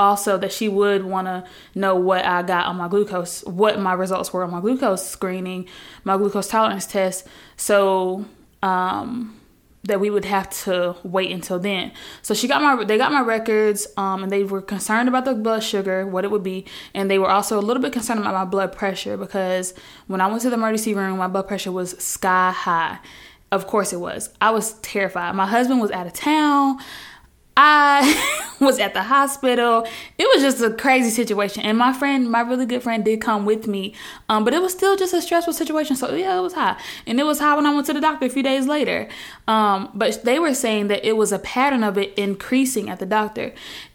also 0.02 0.38
that 0.38 0.52
she 0.52 0.68
would 0.68 1.04
want 1.04 1.26
to 1.26 1.44
know 1.74 1.94
what 1.96 2.24
I 2.24 2.42
got 2.42 2.66
on 2.66 2.76
my 2.76 2.88
glucose, 2.88 3.42
what 3.44 3.78
my 3.80 3.92
results 3.92 4.32
were 4.32 4.44
on 4.44 4.50
my 4.50 4.60
glucose 4.60 5.06
screening, 5.08 5.68
my 6.04 6.16
glucose 6.16 6.48
tolerance 6.48 6.86
test. 6.86 7.26
So, 7.56 8.26
um, 8.62 9.38
that 9.84 9.98
we 9.98 10.10
would 10.10 10.24
have 10.24 10.48
to 10.48 10.94
wait 11.02 11.30
until 11.30 11.58
then. 11.58 11.92
So 12.22 12.34
she 12.34 12.46
got 12.46 12.62
my 12.62 12.84
they 12.84 12.96
got 12.96 13.10
my 13.10 13.20
records 13.20 13.86
um, 13.96 14.22
and 14.22 14.30
they 14.30 14.44
were 14.44 14.62
concerned 14.62 15.08
about 15.08 15.24
the 15.24 15.34
blood 15.34 15.62
sugar, 15.62 16.06
what 16.06 16.24
it 16.24 16.30
would 16.30 16.44
be, 16.44 16.66
and 16.94 17.10
they 17.10 17.18
were 17.18 17.30
also 17.30 17.58
a 17.58 17.62
little 17.62 17.82
bit 17.82 17.92
concerned 17.92 18.20
about 18.20 18.34
my 18.34 18.44
blood 18.44 18.72
pressure 18.72 19.16
because 19.16 19.74
when 20.06 20.20
I 20.20 20.28
went 20.28 20.42
to 20.42 20.50
the 20.50 20.54
emergency 20.54 20.94
room, 20.94 21.18
my 21.18 21.26
blood 21.26 21.48
pressure 21.48 21.72
was 21.72 21.98
sky 21.98 22.52
high. 22.52 22.98
Of 23.50 23.66
course 23.66 23.92
it 23.92 24.00
was. 24.00 24.30
I 24.40 24.50
was 24.50 24.74
terrified. 24.80 25.34
My 25.34 25.46
husband 25.46 25.80
was 25.80 25.90
out 25.90 26.06
of 26.06 26.14
town. 26.14 26.78
I 27.56 28.54
was 28.60 28.78
at 28.78 28.94
the 28.94 29.02
hospital. 29.02 29.86
It 30.18 30.28
was 30.34 30.42
just 30.42 30.62
a 30.62 30.72
crazy 30.72 31.10
situation. 31.10 31.64
And 31.64 31.76
my 31.76 31.92
friend, 31.92 32.30
my 32.30 32.40
really 32.40 32.66
good 32.66 32.82
friend, 32.82 33.04
did 33.04 33.20
come 33.20 33.44
with 33.44 33.66
me. 33.66 33.94
Um, 34.28 34.44
but 34.44 34.54
it 34.54 34.62
was 34.62 34.72
still 34.72 34.96
just 34.96 35.12
a 35.12 35.20
stressful 35.20 35.52
situation. 35.52 35.96
So 35.96 36.14
yeah, 36.14 36.38
it 36.38 36.42
was 36.42 36.54
high. 36.54 36.76
And 37.06 37.20
it 37.20 37.24
was 37.24 37.40
high 37.40 37.54
when 37.54 37.66
I 37.66 37.74
went 37.74 37.86
to 37.86 37.92
the 37.92 38.00
doctor 38.00 38.26
a 38.26 38.30
few 38.30 38.42
days 38.42 38.66
later. 38.66 39.08
Um, 39.46 39.90
but 39.94 40.24
they 40.24 40.38
were 40.38 40.54
saying 40.54 40.88
that 40.88 41.06
it 41.06 41.16
was 41.16 41.32
a 41.32 41.38
pattern 41.38 41.84
of 41.84 41.98
it 41.98 42.14
increasing 42.14 42.88
at 42.88 42.98
the 42.98 43.06
doctor. 43.06 43.52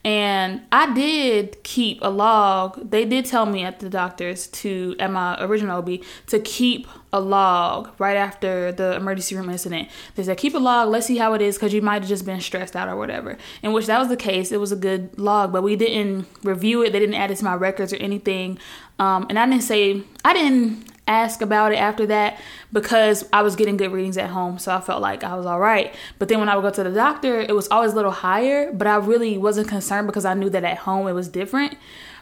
And 0.08 0.62
I 0.72 0.94
did 0.94 1.62
keep 1.64 2.00
a 2.02 2.08
log. 2.08 2.92
They 2.92 3.04
did 3.04 3.26
tell 3.26 3.46
me 3.46 3.66
at 3.66 3.80
the 3.80 3.90
doctor's 3.90 4.48
to 4.48 4.96
at 5.00 5.12
my 5.12 5.36
original 5.44 5.80
OB 5.80 6.00
to 6.28 6.40
keep 6.40 6.88
a 7.12 7.20
log 7.20 7.90
right 8.00 8.16
after 8.16 8.72
the 8.72 8.96
emergency 8.96 9.36
room 9.36 9.50
incident. 9.50 9.90
They 10.16 10.24
said 10.24 10.38
keep 10.38 10.54
a 10.54 10.60
log. 10.60 10.88
Let's 10.88 11.08
see 11.08 11.18
how 11.18 11.34
it 11.34 11.42
is 11.42 11.58
because 11.58 11.74
you 11.74 11.82
might 11.82 12.04
have 12.04 12.08
just 12.08 12.26
been 12.26 12.40
stressed 12.40 12.74
out 12.74 12.88
or 12.88 12.96
whatever. 12.96 13.38
In 13.62 13.74
which 13.74 13.88
that 13.88 14.00
was 14.00 14.08
the 14.08 14.16
case. 14.16 14.54
It 14.54 14.62
was 14.62 14.72
a 14.72 14.78
good 14.78 15.20
log, 15.20 15.52
but 15.52 15.62
we 15.62 15.76
didn't 15.76 16.26
review 16.42 16.84
it. 16.84 16.94
They 16.94 17.00
didn't 17.00 17.16
add 17.16 17.30
it 17.30 17.36
to 17.40 17.44
my 17.44 17.56
records 17.56 17.92
or 17.92 17.98
anything. 17.98 18.60
Um, 19.00 19.26
and 19.30 19.38
I 19.38 19.46
didn't 19.46 19.64
say 19.64 20.04
I 20.24 20.32
didn't 20.32 20.86
ask 21.08 21.42
about 21.42 21.72
it 21.72 21.78
after 21.78 22.06
that 22.08 22.40
because 22.72 23.28
I 23.32 23.42
was 23.42 23.56
getting 23.56 23.78
good 23.78 23.92
readings 23.92 24.18
at 24.18 24.30
home, 24.30 24.60
so 24.60 24.74
I 24.74 24.82
felt 24.82 25.02
like 25.02 25.24
I 25.24 25.36
was 25.36 25.46
all 25.46 25.60
right. 25.60 25.94
But 26.20 26.28
then 26.28 26.40
when 26.40 26.50
I 26.50 26.56
would 26.56 26.62
go 26.62 26.70
to 26.70 26.84
the 26.84 26.96
doctor, 26.96 27.40
it 27.40 27.56
was 27.56 27.68
always 27.70 27.94
a 27.94 27.96
little 27.96 28.12
higher, 28.12 28.72
but 28.72 28.88
I 28.88 28.98
really 28.98 29.38
wasn't 29.38 29.68
concerned 29.68 30.08
because 30.08 30.26
I 30.26 30.34
knew 30.34 30.50
that 30.50 30.64
at 30.64 30.80
home 30.80 31.08
it 31.08 31.14
was 31.14 31.28
different. 31.30 31.78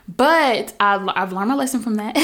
But 0.08 0.74
I, 0.80 1.04
I've 1.16 1.34
learned 1.34 1.50
my 1.50 1.56
lesson 1.56 1.82
from 1.82 1.96
that. 1.96 2.16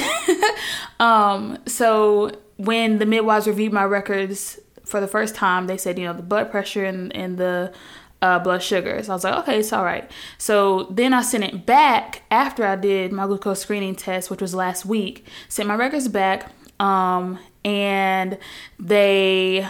um, 1.00 1.58
so 1.65 2.32
when 2.58 3.00
the 3.00 3.06
midwives 3.06 3.48
reviewed 3.48 3.74
my 3.74 3.84
records 3.84 4.60
for 4.86 5.00
the 5.00 5.08
first 5.08 5.36
time, 5.36 5.68
they 5.68 5.77
said, 5.77 5.98
you 5.98 6.06
know, 6.06 6.13
the 6.13 6.22
blood 6.22 6.51
pressure 6.51 6.86
and, 6.86 7.15
and 7.15 7.38
the 7.38 7.74
uh, 8.22 8.40
blood 8.40 8.62
sugar. 8.62 9.01
So 9.04 9.12
I 9.12 9.16
was 9.16 9.24
like, 9.24 9.36
okay, 9.40 9.60
it's 9.60 9.74
all 9.74 9.84
right. 9.84 10.10
So 10.38 10.84
then 10.92 11.13
I 11.13 11.22
sent 11.22 11.44
it 11.44 11.66
back 11.66 12.24
after 12.30 12.66
I 12.66 12.75
did 12.75 13.12
my 13.12 13.25
glucose 13.25 13.62
screening 13.62 13.96
test, 13.96 14.30
which 14.30 14.42
was 14.42 14.54
last 14.54 14.86
week. 14.86 15.25
Sent 15.50 15.68
my 15.68 15.75
records 15.75 16.08
back, 16.08 16.51
um, 16.80 17.40
and 17.66 18.38
they, 18.80 19.68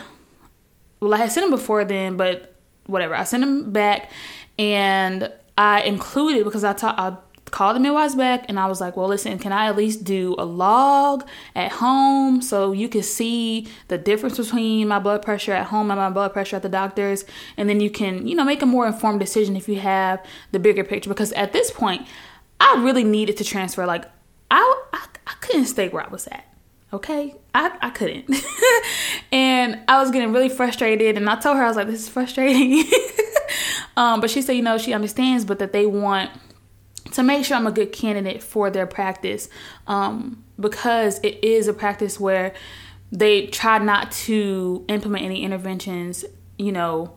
well, 0.99 1.13
I 1.13 1.17
had 1.17 1.31
sent 1.31 1.45
them 1.45 1.51
before 1.51 1.85
then, 1.85 2.17
but 2.17 2.55
whatever. 2.87 3.15
I 3.15 3.23
sent 3.23 3.41
them 3.41 3.71
back, 3.71 4.11
and 4.59 5.31
I 5.57 5.81
included 5.81 6.43
because 6.43 6.63
I 6.63 6.73
taught. 6.73 6.99
I 6.99 7.17
called 7.51 7.75
the 7.75 7.79
midwives 7.79 8.15
back 8.15 8.45
and 8.47 8.59
I 8.59 8.67
was 8.67 8.81
like, 8.81 8.95
well, 8.95 9.07
listen, 9.07 9.37
can 9.37 9.51
I 9.51 9.67
at 9.67 9.75
least 9.75 10.03
do 10.03 10.35
a 10.37 10.45
log 10.45 11.27
at 11.55 11.73
home 11.73 12.41
so 12.41 12.71
you 12.71 12.87
can 12.87 13.03
see 13.03 13.67
the 13.89 13.97
difference 13.97 14.37
between 14.37 14.87
my 14.87 14.99
blood 14.99 15.21
pressure 15.21 15.51
at 15.51 15.67
home 15.67 15.91
and 15.91 15.99
my 15.99 16.09
blood 16.09 16.33
pressure 16.33 16.55
at 16.55 16.61
the 16.61 16.69
doctor's? 16.69 17.25
And 17.57 17.69
then 17.69 17.81
you 17.81 17.89
can, 17.89 18.27
you 18.27 18.35
know, 18.35 18.45
make 18.45 18.61
a 18.61 18.65
more 18.65 18.87
informed 18.87 19.19
decision 19.19 19.55
if 19.55 19.67
you 19.67 19.79
have 19.79 20.25
the 20.51 20.59
bigger 20.59 20.83
picture. 20.83 21.09
Because 21.09 21.33
at 21.33 21.53
this 21.53 21.69
point, 21.71 22.07
I 22.59 22.81
really 22.81 23.03
needed 23.03 23.37
to 23.37 23.43
transfer. 23.43 23.85
Like, 23.85 24.05
I, 24.49 24.83
I, 24.93 25.05
I 25.27 25.33
couldn't 25.41 25.65
stay 25.65 25.89
where 25.89 26.05
I 26.05 26.09
was 26.09 26.27
at. 26.27 26.45
Okay, 26.93 27.35
I, 27.55 27.77
I 27.81 27.89
couldn't. 27.89 28.29
and 29.31 29.79
I 29.87 30.01
was 30.01 30.11
getting 30.11 30.33
really 30.33 30.49
frustrated. 30.49 31.15
And 31.15 31.29
I 31.29 31.39
told 31.39 31.57
her, 31.57 31.63
I 31.63 31.67
was 31.67 31.77
like, 31.77 31.87
this 31.87 32.01
is 32.01 32.09
frustrating. 32.09 32.83
um, 33.97 34.19
but 34.19 34.29
she 34.29 34.41
said, 34.41 34.53
you 34.53 34.61
know, 34.61 34.77
she 34.77 34.93
understands, 34.93 35.45
but 35.45 35.59
that 35.59 35.71
they 35.71 35.85
want 35.85 36.31
to 37.13 37.23
make 37.23 37.45
sure 37.45 37.57
I'm 37.57 37.67
a 37.67 37.71
good 37.71 37.91
candidate 37.91 38.41
for 38.43 38.69
their 38.69 38.87
practice 38.87 39.49
um, 39.87 40.43
because 40.59 41.19
it 41.19 41.43
is 41.43 41.67
a 41.67 41.73
practice 41.73 42.19
where 42.19 42.53
they 43.11 43.47
try 43.47 43.77
not 43.79 44.11
to 44.11 44.85
implement 44.87 45.25
any 45.25 45.43
interventions, 45.43 46.23
you 46.57 46.71
know, 46.71 47.15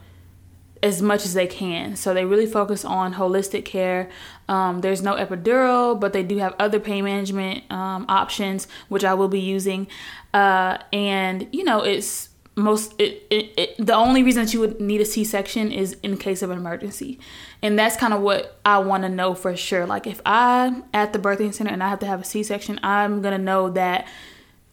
as 0.82 1.00
much 1.00 1.24
as 1.24 1.32
they 1.32 1.46
can. 1.46 1.96
So 1.96 2.12
they 2.12 2.24
really 2.24 2.46
focus 2.46 2.84
on 2.84 3.14
holistic 3.14 3.64
care. 3.64 4.10
Um, 4.48 4.80
there's 4.80 5.02
no 5.02 5.14
epidural, 5.14 5.98
but 5.98 6.12
they 6.12 6.22
do 6.22 6.38
have 6.38 6.54
other 6.58 6.78
pain 6.78 7.04
management 7.04 7.70
um, 7.70 8.04
options, 8.08 8.68
which 8.88 9.04
I 9.04 9.14
will 9.14 9.28
be 9.28 9.40
using. 9.40 9.86
Uh, 10.34 10.78
and, 10.92 11.48
you 11.52 11.64
know, 11.64 11.80
it's 11.80 12.28
most 12.56 12.94
it, 12.98 13.26
it, 13.30 13.52
it, 13.56 13.86
the 13.86 13.94
only 13.94 14.22
reason 14.22 14.44
that 14.44 14.54
you 14.54 14.60
would 14.60 14.80
need 14.80 15.00
a 15.00 15.04
c-section 15.04 15.72
is 15.72 15.96
in 16.02 16.16
case 16.16 16.42
of 16.42 16.50
an 16.50 16.58
emergency. 16.58 17.18
And 17.62 17.78
that's 17.78 17.96
kind 17.96 18.14
of 18.14 18.20
what 18.20 18.58
i 18.64 18.78
want 18.78 19.02
to 19.02 19.08
know 19.08 19.34
for 19.34 19.56
sure. 19.56 19.86
Like 19.86 20.06
if 20.06 20.20
i'm 20.24 20.84
at 20.92 21.12
the 21.12 21.18
birthing 21.18 21.52
center 21.52 21.72
and 21.72 21.82
i 21.82 21.88
have 21.88 21.98
to 22.00 22.06
have 22.06 22.20
a 22.20 22.24
c-section 22.24 22.78
i'm 22.82 23.22
gonna 23.22 23.38
know 23.38 23.70
that 23.70 24.06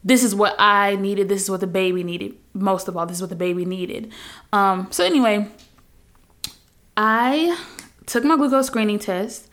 this 0.03 0.23
is 0.23 0.35
what 0.35 0.55
i 0.59 0.95
needed 0.95 1.29
this 1.29 1.41
is 1.41 1.49
what 1.49 1.59
the 1.59 1.67
baby 1.67 2.03
needed 2.03 2.35
most 2.53 2.87
of 2.87 2.97
all 2.97 3.05
this 3.05 3.17
is 3.17 3.21
what 3.21 3.29
the 3.29 3.35
baby 3.35 3.65
needed. 3.65 4.11
Um, 4.53 4.87
so 4.91 5.03
anyway 5.03 5.47
i 6.95 7.57
took 8.05 8.23
my 8.23 8.35
glucose 8.35 8.67
screening 8.67 8.99
test 8.99 9.49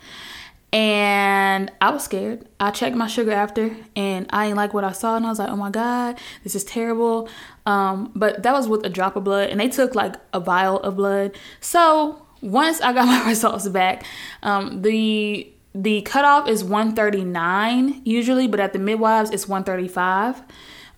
and 0.73 1.73
I 1.81 1.91
was 1.91 2.05
scared. 2.05 2.47
I 2.61 2.71
checked 2.71 2.95
my 2.95 3.07
sugar 3.07 3.33
after, 3.33 3.75
and 3.97 4.27
I 4.31 4.47
didn't 4.47 4.59
like 4.59 4.75
what 4.75 4.85
I 4.85 4.93
saw, 4.93 5.17
and 5.17 5.25
I 5.25 5.31
was 5.31 5.39
like, 5.39 5.49
"Oh 5.49 5.57
my 5.57 5.71
god, 5.71 6.19
this 6.45 6.55
is 6.55 6.65
terrible." 6.65 7.29
Um, 7.65 8.13
but 8.15 8.43
that 8.43 8.53
was 8.53 8.69
with 8.69 8.85
a 8.85 8.91
drop 8.91 9.17
of 9.17 9.25
blood, 9.25 9.51
and 9.51 9.61
they 9.61 9.69
took 9.69 9.95
like 9.95 10.17
a 10.33 10.41
vial 10.41 10.79
of 10.81 10.97
blood. 10.97 11.37
So 11.61 12.23
once 12.43 12.81
I 12.81 12.93
got 12.93 13.07
my 13.07 13.27
results 13.27 13.69
back, 13.69 14.05
um, 14.43 14.83
the 14.83 15.53
the 15.75 16.03
cutoff 16.03 16.49
is 16.49 16.65
139 16.65 18.03
usually, 18.05 18.47
but 18.47 18.61
at 18.61 18.73
the 18.73 18.79
midwives 18.79 19.31
it's 19.31 19.49
135. 19.49 20.43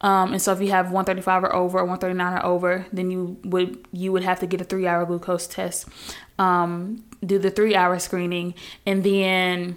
Um, 0.02 0.32
and 0.32 0.40
so 0.40 0.52
if 0.52 0.60
you 0.62 0.70
have 0.70 0.86
135 0.86 1.44
or 1.44 1.54
over 1.54 1.78
or 1.78 1.84
139 1.84 2.38
or 2.38 2.46
over, 2.46 2.86
then 2.92 3.10
you 3.10 3.36
would 3.44 3.86
you 3.92 4.12
would 4.12 4.22
have 4.22 4.40
to 4.40 4.46
get 4.46 4.60
a 4.60 4.64
three 4.64 4.86
hour 4.86 5.04
glucose 5.04 5.46
test, 5.46 5.88
um, 6.40 7.04
do 7.24 7.38
the 7.38 7.50
three 7.50 7.76
hour 7.76 7.98
screening, 7.98 8.54
and 8.86 9.04
then 9.04 9.76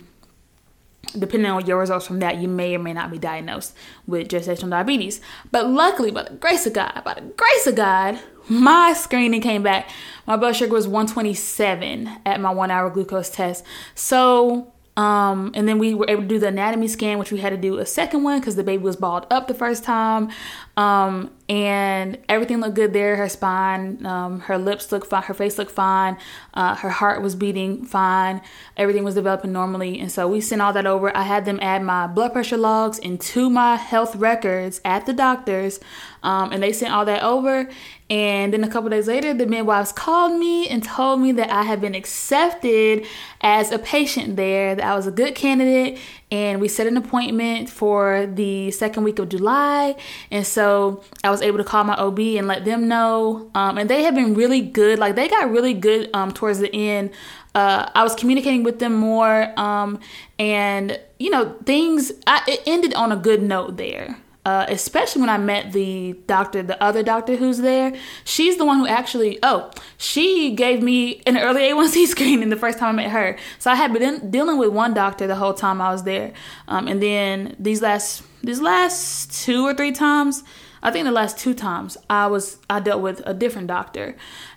depending 1.19 1.51
on 1.51 1.65
your 1.65 1.79
results 1.79 2.07
from 2.07 2.19
that, 2.19 2.37
you 2.37 2.47
may 2.47 2.75
or 2.75 2.79
may 2.79 2.93
not 2.93 3.11
be 3.11 3.19
diagnosed 3.19 3.75
with 4.07 4.29
gestational 4.29 4.69
diabetes. 4.69 5.19
But 5.51 5.67
luckily, 5.67 6.11
by 6.11 6.23
the 6.23 6.35
grace 6.35 6.65
of 6.65 6.73
God, 6.73 7.01
by 7.03 7.15
the 7.15 7.21
grace 7.21 7.67
of 7.67 7.75
God, 7.75 8.19
my 8.47 8.93
screening 8.93 9.41
came 9.41 9.61
back. 9.63 9.89
My 10.25 10.37
blood 10.37 10.55
sugar 10.55 10.73
was 10.73 10.87
127 10.87 12.09
at 12.25 12.39
my 12.39 12.51
one 12.51 12.71
hour 12.71 12.89
glucose 12.89 13.29
test. 13.29 13.65
So 13.93 14.73
um, 14.95 15.51
and 15.55 15.67
then 15.67 15.79
we 15.79 15.95
were 15.95 16.05
able 16.07 16.21
to 16.21 16.27
do 16.27 16.37
the 16.37 16.49
anatomy 16.49 16.87
scan, 16.87 17.17
which 17.17 17.31
we 17.31 17.39
had 17.39 17.49
to 17.49 17.57
do 17.57 17.79
a 17.79 17.85
second 17.85 18.21
one 18.23 18.39
because 18.39 18.55
the 18.55 18.63
baby 18.63 18.83
was 18.83 18.95
balled 18.95 19.25
up 19.31 19.47
the 19.47 19.53
first 19.55 19.83
time. 19.83 20.29
Um, 20.75 21.29
and 21.49 22.17
everything 22.27 22.59
looked 22.59 22.75
good 22.75 22.93
there. 22.93 23.15
Her 23.15 23.29
spine, 23.29 24.03
um, 24.05 24.39
her 24.41 24.57
lips 24.57 24.91
looked 24.91 25.07
fine, 25.07 25.23
her 25.23 25.33
face 25.35 25.57
looked 25.57 25.71
fine, 25.71 26.17
uh, 26.55 26.75
her 26.75 26.89
heart 26.89 27.21
was 27.21 27.35
beating 27.35 27.85
fine, 27.85 28.41
everything 28.75 29.03
was 29.03 29.13
developing 29.13 29.51
normally. 29.51 29.99
And 29.99 30.11
so 30.11 30.27
we 30.27 30.41
sent 30.41 30.61
all 30.61 30.73
that 30.73 30.87
over. 30.87 31.15
I 31.15 31.23
had 31.23 31.45
them 31.45 31.59
add 31.61 31.83
my 31.83 32.07
blood 32.07 32.33
pressure 32.33 32.57
logs 32.57 32.97
into 32.97 33.51
my 33.51 33.75
health 33.75 34.15
records 34.15 34.81
at 34.83 35.05
the 35.05 35.13
doctor's, 35.13 35.79
um, 36.23 36.51
and 36.51 36.63
they 36.63 36.73
sent 36.73 36.91
all 36.91 37.05
that 37.05 37.21
over. 37.21 37.69
And 38.09 38.53
then 38.53 38.63
a 38.63 38.69
couple 38.69 38.89
days 38.89 39.07
later, 39.07 39.33
the 39.33 39.45
midwives 39.45 39.91
called 39.91 40.39
me 40.39 40.67
and 40.67 40.83
told 40.83 41.19
me 41.19 41.31
that 41.33 41.51
I 41.51 41.63
had 41.63 41.81
been 41.81 41.95
accepted 41.95 43.05
as 43.41 43.71
a 43.71 43.79
patient 43.79 44.37
there, 44.37 44.75
that 44.75 44.85
I 44.85 44.95
was 44.95 45.07
a 45.07 45.11
good 45.11 45.35
candidate, 45.35 45.99
and 46.33 46.59
we 46.59 46.67
set 46.67 46.87
an 46.87 46.97
appointment 46.97 47.69
for 47.69 48.25
the 48.25 48.71
second 48.71 49.03
week 49.03 49.19
of 49.19 49.29
July. 49.29 49.95
And 50.31 50.47
so 50.47 51.03
I 51.23 51.29
was 51.29 51.43
able 51.43 51.59
to 51.59 51.63
call 51.63 51.83
my 51.83 51.93
OB 51.93 52.17
and 52.19 52.47
let 52.47 52.65
them 52.65 52.87
know. 52.87 53.51
Um, 53.53 53.77
and 53.77 53.87
they 53.87 54.01
have 54.01 54.15
been 54.15 54.33
really 54.33 54.59
good. 54.59 54.97
Like 54.97 55.15
they 55.15 55.27
got 55.27 55.51
really 55.51 55.75
good 55.75 56.09
um, 56.15 56.31
towards 56.31 56.57
the 56.57 56.73
end. 56.73 57.11
Uh, 57.53 57.87
I 57.93 58.01
was 58.01 58.15
communicating 58.15 58.63
with 58.63 58.79
them 58.79 58.95
more, 58.95 59.47
um, 59.59 59.99
and 60.39 60.99
you 61.19 61.29
know 61.29 61.55
things. 61.67 62.11
I, 62.25 62.41
it 62.47 62.63
ended 62.65 62.95
on 62.95 63.11
a 63.11 63.15
good 63.15 63.43
note 63.43 63.77
there. 63.77 64.17
Uh, 64.45 64.65
especially 64.67 65.21
when 65.21 65.29
I 65.29 65.37
met 65.37 65.71
the 65.71 66.19
doctor, 66.27 66.61
the 66.61 66.81
other 66.83 67.01
doctor 67.01 67.37
who's 67.37 67.59
there. 67.59 67.93
She's 68.25 68.57
the 68.57 68.65
one 68.65 68.79
who 68.79 68.87
actually, 68.87 69.39
oh, 69.41 69.71
she 69.97 70.53
gave 70.53 70.83
me 70.83 71.21
an 71.25 71.37
early 71.37 71.61
A1C 71.69 72.07
screening 72.07 72.49
the 72.49 72.57
first 72.57 72.77
time 72.77 72.99
I 72.99 73.03
met 73.03 73.11
her. 73.11 73.37
So 73.57 73.71
I 73.71 73.75
had 73.75 73.93
been 73.93 74.29
dealing 74.31 74.57
with 74.57 74.69
one 74.69 74.93
doctor 74.93 75.27
the 75.27 75.35
whole 75.35 75.53
time 75.53 75.79
I 75.79 75.91
was 75.91 76.03
there. 76.03 76.33
Um, 76.67 76.89
and 76.89 77.01
then 77.01 77.55
these 77.57 77.81
last, 77.81 78.23
these 78.43 78.59
last 78.59 79.45
two 79.45 79.65
or 79.65 79.73
three 79.73 79.93
times, 79.93 80.43
I 80.83 80.91
think 80.91 81.05
the 81.05 81.11
last 81.11 81.39
two 81.39 81.55
times 81.55 81.97
I 82.09 82.27
was 82.27 82.57
I 82.69 82.79
dealt 82.79 83.01
with 83.01 83.23
a 83.25 83.33
different 83.33 83.67
doctor 83.67 84.15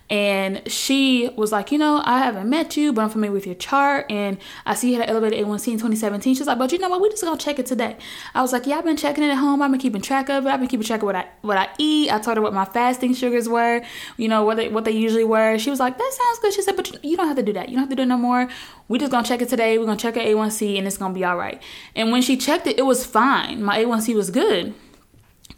and 0.09 0.61
she 0.71 1.29
was 1.35 1.51
like, 1.51 1.71
you 1.71 1.77
know, 1.77 2.01
I 2.05 2.19
haven't 2.19 2.49
met 2.49 2.77
you, 2.77 2.93
but 2.93 3.01
I'm 3.01 3.09
familiar 3.09 3.33
with 3.33 3.45
your 3.45 3.55
chart, 3.55 4.09
and 4.09 4.37
I 4.65 4.73
see 4.73 4.91
you 4.91 4.99
had 4.99 5.03
an 5.03 5.09
elevated 5.09 5.45
A1C 5.45 5.67
in 5.67 5.73
2017. 5.73 6.35
She's 6.35 6.47
like, 6.47 6.57
but 6.57 6.71
you 6.71 6.77
know 6.77 6.87
what? 6.87 7.01
We 7.01 7.09
just 7.09 7.23
gonna 7.23 7.37
check 7.37 7.59
it 7.59 7.65
today. 7.65 7.97
I 8.33 8.41
was 8.41 8.53
like, 8.53 8.65
yeah, 8.65 8.77
I've 8.77 8.85
been 8.85 8.95
checking 8.95 9.23
it 9.23 9.29
at 9.29 9.35
home. 9.35 9.61
I've 9.61 9.69
been 9.69 9.81
keeping 9.81 10.01
track 10.01 10.29
of 10.29 10.45
it. 10.45 10.49
I've 10.49 10.59
been 10.59 10.69
keeping 10.69 10.85
track 10.85 11.01
of 11.01 11.07
what 11.07 11.15
I 11.15 11.27
what 11.41 11.57
I 11.57 11.67
eat. 11.77 12.11
I 12.11 12.19
told 12.19 12.37
her 12.37 12.43
what 12.43 12.53
my 12.53 12.63
fasting 12.63 13.13
sugars 13.15 13.49
were, 13.49 13.81
you 14.15 14.29
know, 14.29 14.43
what 14.43 14.55
they 14.55 14.69
what 14.69 14.85
they 14.85 14.91
usually 14.91 15.25
were. 15.25 15.57
She 15.57 15.69
was 15.69 15.79
like, 15.79 15.97
that 15.97 16.13
sounds 16.13 16.39
good. 16.39 16.53
She 16.53 16.61
said, 16.61 16.77
but 16.77 17.03
you 17.03 17.17
don't 17.17 17.27
have 17.27 17.37
to 17.37 17.43
do 17.43 17.53
that. 17.53 17.67
You 17.67 17.75
don't 17.75 17.83
have 17.83 17.89
to 17.89 17.95
do 17.95 18.03
it 18.03 18.07
no 18.07 18.17
more. 18.17 18.47
We 18.87 18.99
just 18.99 19.11
gonna 19.11 19.27
check 19.27 19.41
it 19.41 19.49
today. 19.49 19.77
We're 19.77 19.85
gonna 19.85 19.97
check 19.97 20.15
her 20.15 20.21
A1C, 20.21 20.77
and 20.77 20.87
it's 20.87 20.97
gonna 20.97 21.13
be 21.13 21.25
all 21.25 21.35
right. 21.35 21.61
And 21.95 22.13
when 22.13 22.21
she 22.21 22.37
checked 22.37 22.65
it, 22.65 22.79
it 22.79 22.83
was 22.83 23.05
fine. 23.05 23.61
My 23.61 23.83
A1C 23.83 24.15
was 24.15 24.29
good. 24.29 24.73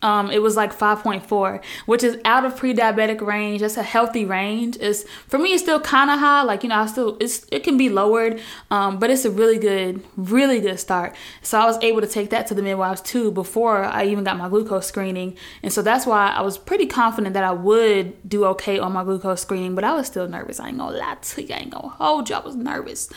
Um, 0.01 0.31
it 0.31 0.41
was 0.41 0.55
like 0.55 0.77
5.4, 0.77 1.61
which 1.85 2.03
is 2.03 2.17
out 2.23 2.45
of 2.45 2.55
pre-diabetic 2.55 3.19
range. 3.21 3.61
That's 3.61 3.75
a 3.75 3.83
healthy 3.83 4.25
range. 4.25 4.77
It's 4.79 5.03
for 5.27 5.37
me, 5.37 5.53
it's 5.53 5.63
still 5.63 5.81
kind 5.81 6.09
of 6.09 6.19
high. 6.19 6.43
Like 6.43 6.63
you 6.63 6.69
know, 6.69 6.75
I 6.75 6.85
still 6.85 7.17
it's 7.19 7.45
it 7.51 7.63
can 7.63 7.77
be 7.77 7.89
lowered, 7.89 8.39
um, 8.71 8.97
but 8.99 9.09
it's 9.09 9.25
a 9.25 9.31
really 9.31 9.57
good, 9.57 10.03
really 10.15 10.61
good 10.61 10.79
start. 10.79 11.15
So 11.41 11.59
I 11.59 11.65
was 11.65 11.77
able 11.81 12.01
to 12.01 12.07
take 12.07 12.29
that 12.29 12.47
to 12.47 12.53
the 12.53 12.61
midwives 12.61 13.01
too 13.01 13.31
before 13.31 13.83
I 13.83 14.05
even 14.05 14.23
got 14.23 14.37
my 14.37 14.47
glucose 14.47 14.87
screening, 14.87 15.35
and 15.63 15.73
so 15.73 15.81
that's 15.81 16.05
why 16.05 16.29
I 16.29 16.41
was 16.41 16.57
pretty 16.57 16.85
confident 16.85 17.33
that 17.33 17.43
I 17.43 17.51
would 17.51 18.27
do 18.27 18.45
okay 18.45 18.79
on 18.79 18.93
my 18.93 19.03
glucose 19.03 19.41
screening. 19.41 19.75
But 19.75 19.83
I 19.83 19.93
was 19.93 20.07
still 20.07 20.27
nervous. 20.27 20.59
I 20.59 20.69
ain't 20.69 20.77
gonna 20.77 20.97
lie 20.97 21.17
to 21.19 21.43
you. 21.43 21.53
I 21.53 21.57
ain't 21.57 21.71
gonna 21.71 21.89
hold 21.89 22.29
you. 22.29 22.35
I 22.35 22.39
was 22.39 22.55
nervous. 22.55 23.09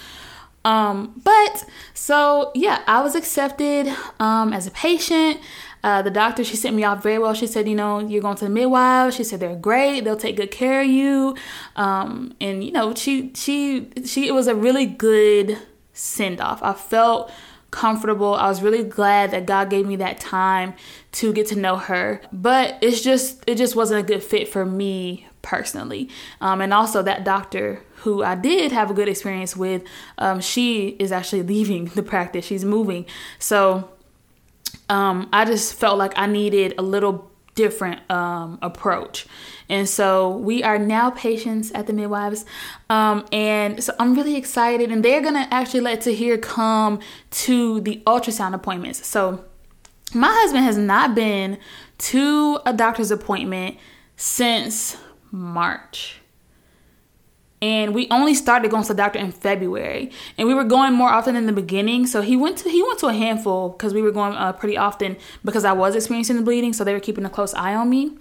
Um, 0.65 1.21
but 1.23 1.65
so 1.95 2.53
yeah, 2.55 2.83
I 2.87 3.03
was 3.03 3.15
accepted 3.15 3.93
um, 4.21 4.53
as 4.53 4.67
a 4.67 4.71
patient. 4.71 5.41
Uh, 5.83 6.03
the 6.03 6.11
doctor, 6.11 6.45
she 6.45 6.57
sent 6.57 6.77
me 6.77 6.85
off 6.85 7.03
very 7.03 7.19
well. 7.19 7.35
She 7.35 7.47
said, 7.47 7.69
you 7.69 7.75
know, 7.75 7.99
you're 7.99 8.23
going 8.23 8.37
to 8.37 8.45
the 8.45 8.51
midwife. 8.51 9.15
She 9.15 9.25
said 9.25 9.41
they're 9.41 9.57
great. 9.57 10.03
They'll 10.03 10.17
take 10.17 10.37
good 10.37 10.51
care 10.51 10.83
of 10.83 10.87
you. 10.87 11.37
Um, 11.77 12.35
and 12.41 12.63
you 12.63 12.73
know, 12.73 12.95
she 12.95 13.33
she 13.35 13.89
she 14.05 14.29
it 14.29 14.33
was 14.33 14.47
a 14.47 14.55
really 14.55 14.87
good 14.87 15.59
send 15.93 16.41
off. 16.41 16.63
I 16.63 16.73
felt 16.73 17.33
comfortable. 17.71 18.35
I 18.35 18.49
was 18.49 18.63
really 18.63 18.85
glad 18.85 19.33
that 19.33 19.47
God 19.47 19.71
gave 19.71 19.87
me 19.87 19.97
that 19.97 20.21
time 20.21 20.75
to 21.13 21.33
get 21.33 21.49
to 21.49 21.57
know 21.57 21.77
her. 21.77 22.21
But 22.33 22.79
it's 22.81 23.01
just 23.01 23.43
it 23.47 23.57
just 23.57 23.75
wasn't 23.75 24.01
a 24.01 24.03
good 24.05 24.23
fit 24.23 24.49
for 24.49 24.65
me 24.65 25.27
personally. 25.43 26.09
Um, 26.41 26.61
and 26.61 26.73
also 26.73 27.03
that 27.03 27.25
doctor 27.25 27.83
who 27.97 28.23
I 28.23 28.35
did 28.35 28.73
have 28.73 28.91
a 28.91 28.95
good 28.95 29.09
experience 29.09 29.57
with, 29.57 29.83
um, 30.19 30.41
she 30.41 30.89
is 30.99 31.13
actually 31.13 31.43
leaving 31.55 31.87
the 31.87 32.03
practice. 32.03 32.45
She's 32.45 32.65
moving. 32.65 33.07
So 33.39 33.91
um, 34.89 35.29
I 35.33 35.45
just 35.45 35.75
felt 35.75 35.99
like 35.99 36.13
I 36.17 36.27
needed 36.27 36.75
a 36.79 36.83
little 36.83 37.31
different 37.55 38.01
um, 38.11 38.59
approach. 38.63 39.27
And 39.69 39.89
so 39.89 40.37
we 40.37 40.63
are 40.63 40.79
now 40.79 41.11
patients 41.11 41.71
at 41.73 41.87
the 41.87 41.93
midwives. 41.93 42.45
Um, 42.89 43.27
and 43.31 43.83
so 43.83 43.95
I'm 43.99 44.15
really 44.15 44.37
excited. 44.37 44.91
And 44.91 45.05
they're 45.05 45.21
going 45.21 45.35
to 45.35 45.53
actually 45.53 45.81
let 45.81 46.01
Tahir 46.01 46.39
come 46.39 47.01
to 47.31 47.81
the 47.81 48.03
ultrasound 48.07 48.55
appointments. 48.55 49.07
So 49.07 49.45
my 50.15 50.31
husband 50.31 50.65
has 50.65 50.77
not 50.77 51.15
been 51.15 51.59
to 51.99 52.59
a 52.67 52.73
doctor's 52.73 53.11
appointment 53.11 53.77
since 54.17 54.97
March 55.31 56.22
and 57.63 57.95
we 57.95 58.09
only 58.11 58.35
started 58.35 58.73
going 58.73 58.83
to 58.83 58.89
the 58.89 58.95
doctor 58.95 59.21
in 59.21 59.31
February, 59.31 60.11
and 60.37 60.49
we 60.49 60.53
were 60.53 60.65
going 60.65 60.93
more 60.93 61.09
often 61.09 61.37
in 61.37 61.47
the 61.47 61.53
beginning. 61.53 62.07
So 62.09 62.21
he 62.21 62.37
went 62.37 62.59
to 62.59 62.69
he 62.69 62.83
went 62.83 62.99
to 62.99 63.07
a 63.07 63.15
handful 63.15 63.71
because 63.71 63.95
we 63.95 64.03
were 64.03 64.11
going 64.11 64.35
uh, 64.35 64.53
pretty 64.53 64.77
often 64.77 65.17
because 65.45 65.65
I 65.65 65.73
was 65.73 65.95
experiencing 65.95 66.37
the 66.37 66.43
bleeding, 66.43 66.73
so 66.73 66.83
they 66.83 66.93
were 66.93 67.01
keeping 67.01 67.25
a 67.25 67.31
close 67.31 67.55
eye 67.55 67.75
on 67.75 67.89
me. 67.89 68.19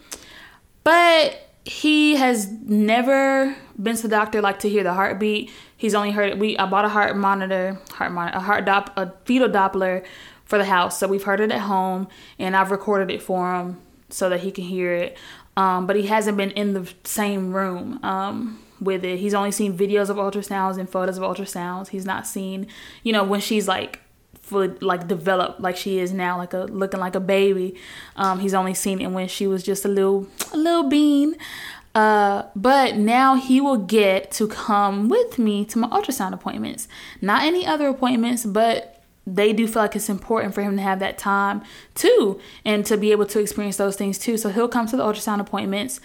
But 0.84 1.50
he 1.66 2.16
has 2.16 2.50
never 2.52 3.56
been 3.82 3.96
to 3.96 4.04
the 4.04 4.10
doctor 4.10 4.42
like 4.42 4.60
to 4.60 4.70
hear 4.70 4.84
the 4.84 4.94
heartbeat. 4.94 5.52
He's 5.76 5.96
only 5.96 6.12
heard. 6.12 6.40
We 6.40 6.56
I 6.58 6.68
bought 6.68 6.86
a 6.86 6.90
heart 6.90 7.18
monitor, 7.18 7.80
heart 7.94 8.12
monitor, 8.12 8.38
a 8.38 8.42
heart 8.42 8.66
dop, 8.66 8.96
a 8.96 9.12
fetal 9.26 9.50
Doppler 9.50 10.06
for 10.46 10.60
the 10.60 10.66
house, 10.66 11.00
so 11.00 11.08
we've 11.08 11.24
heard 11.24 11.40
it 11.40 11.52
at 11.52 11.62
home, 11.62 12.08
and 12.38 12.56
I've 12.56 12.70
recorded 12.70 13.10
it 13.10 13.24
for 13.24 13.56
him 13.56 13.82
so 14.10 14.30
that 14.30 14.42
he 14.42 14.52
can 14.52 14.66
hear 14.66 14.94
it. 14.94 15.18
Um, 15.58 15.88
but 15.88 15.96
he 15.96 16.08
hasn't 16.08 16.38
been 16.38 16.52
in 16.52 16.74
the 16.74 16.94
same 17.04 17.54
room. 17.54 18.00
Um, 18.04 18.61
with 18.82 19.06
it. 19.06 19.20
He's 19.20 19.34
only 19.34 19.52
seen 19.52 19.78
videos 19.78 20.10
of 20.10 20.18
ultrasounds 20.18 20.78
and 20.78 20.90
photos 20.90 21.18
of 21.18 21.24
ultrasounds. 21.24 21.90
He's 21.90 22.06
not 22.06 22.28
seen, 22.28 22.68
you 23.04 23.14
know, 23.14 23.24
when 23.24 23.40
she's 23.40 23.68
like 23.68 24.00
fully 24.42 24.70
like 24.82 25.08
developed 25.08 25.62
like 25.62 25.78
she 25.78 26.00
is 26.00 26.12
now, 26.12 26.38
like 26.38 26.54
a 26.54 26.64
looking 26.64 27.00
like 27.00 27.16
a 27.16 27.20
baby. 27.20 27.76
Um, 28.16 28.40
he's 28.40 28.54
only 28.54 28.74
seen 28.74 29.00
it 29.00 29.12
when 29.12 29.28
she 29.28 29.48
was 29.48 29.64
just 29.64 29.86
a 29.86 29.88
little 29.88 30.28
a 30.52 30.58
little 30.58 30.90
bean. 30.90 31.36
Uh, 31.94 32.44
but 32.56 32.96
now 32.96 33.36
he 33.36 33.60
will 33.60 33.78
get 33.78 34.32
to 34.32 34.48
come 34.48 35.10
with 35.10 35.38
me 35.38 35.66
to 35.66 35.78
my 35.78 35.88
ultrasound 35.90 36.34
appointments. 36.34 36.88
Not 37.22 37.44
any 37.44 37.66
other 37.66 37.88
appointments, 37.88 38.46
but 38.46 39.04
they 39.28 39.54
do 39.54 39.68
feel 39.68 39.84
like 39.84 39.96
it's 39.96 40.10
important 40.10 40.54
for 40.56 40.62
him 40.62 40.76
to 40.78 40.82
have 40.82 41.00
that 41.00 41.18
time 41.18 41.62
too 41.94 42.40
and 42.66 42.86
to 42.86 42.98
be 42.98 43.12
able 43.12 43.26
to 43.28 43.40
experience 43.40 43.78
those 43.78 43.96
things 43.96 44.18
too. 44.18 44.38
So 44.38 44.50
he'll 44.50 44.68
come 44.68 44.88
to 44.88 44.98
the 44.98 45.04
ultrasound 45.04 45.40
appointments. 45.40 46.00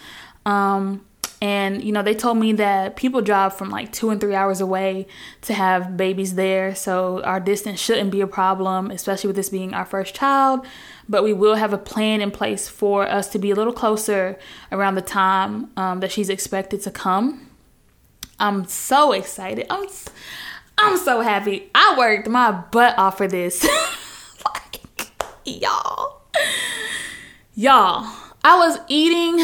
Um, 0.45 1.05
and, 1.39 1.83
you 1.83 1.91
know, 1.91 2.01
they 2.01 2.15
told 2.15 2.37
me 2.37 2.53
that 2.53 2.95
people 2.95 3.21
drive 3.21 3.55
from 3.55 3.69
like 3.69 3.91
two 3.91 4.09
and 4.09 4.19
three 4.19 4.33
hours 4.33 4.59
away 4.59 5.05
to 5.41 5.53
have 5.53 5.95
babies 5.95 6.33
there. 6.33 6.73
So 6.73 7.21
our 7.23 7.39
distance 7.39 7.79
shouldn't 7.79 8.09
be 8.09 8.21
a 8.21 8.27
problem, 8.27 8.89
especially 8.89 9.27
with 9.27 9.35
this 9.35 9.49
being 9.49 9.73
our 9.73 9.85
first 9.85 10.15
child. 10.15 10.65
But 11.07 11.23
we 11.23 11.33
will 11.33 11.55
have 11.55 11.73
a 11.73 11.77
plan 11.77 12.21
in 12.21 12.31
place 12.31 12.67
for 12.67 13.07
us 13.07 13.27
to 13.29 13.39
be 13.39 13.51
a 13.51 13.55
little 13.55 13.73
closer 13.73 14.39
around 14.71 14.95
the 14.95 15.01
time 15.01 15.69
um, 15.77 15.99
that 15.99 16.11
she's 16.11 16.29
expected 16.29 16.81
to 16.81 16.91
come. 16.91 17.49
I'm 18.39 18.65
so 18.65 19.11
excited. 19.11 19.67
I'm, 19.69 19.87
I'm 20.79 20.97
so 20.97 21.21
happy. 21.21 21.69
I 21.75 21.95
worked 21.97 22.27
my 22.27 22.51
butt 22.51 22.97
off 22.97 23.17
for 23.17 23.27
this. 23.27 23.63
like, 24.45 24.81
y'all. 25.45 26.21
Y'all, 27.53 28.05
I 28.43 28.55
was 28.57 28.77
eating 28.87 29.39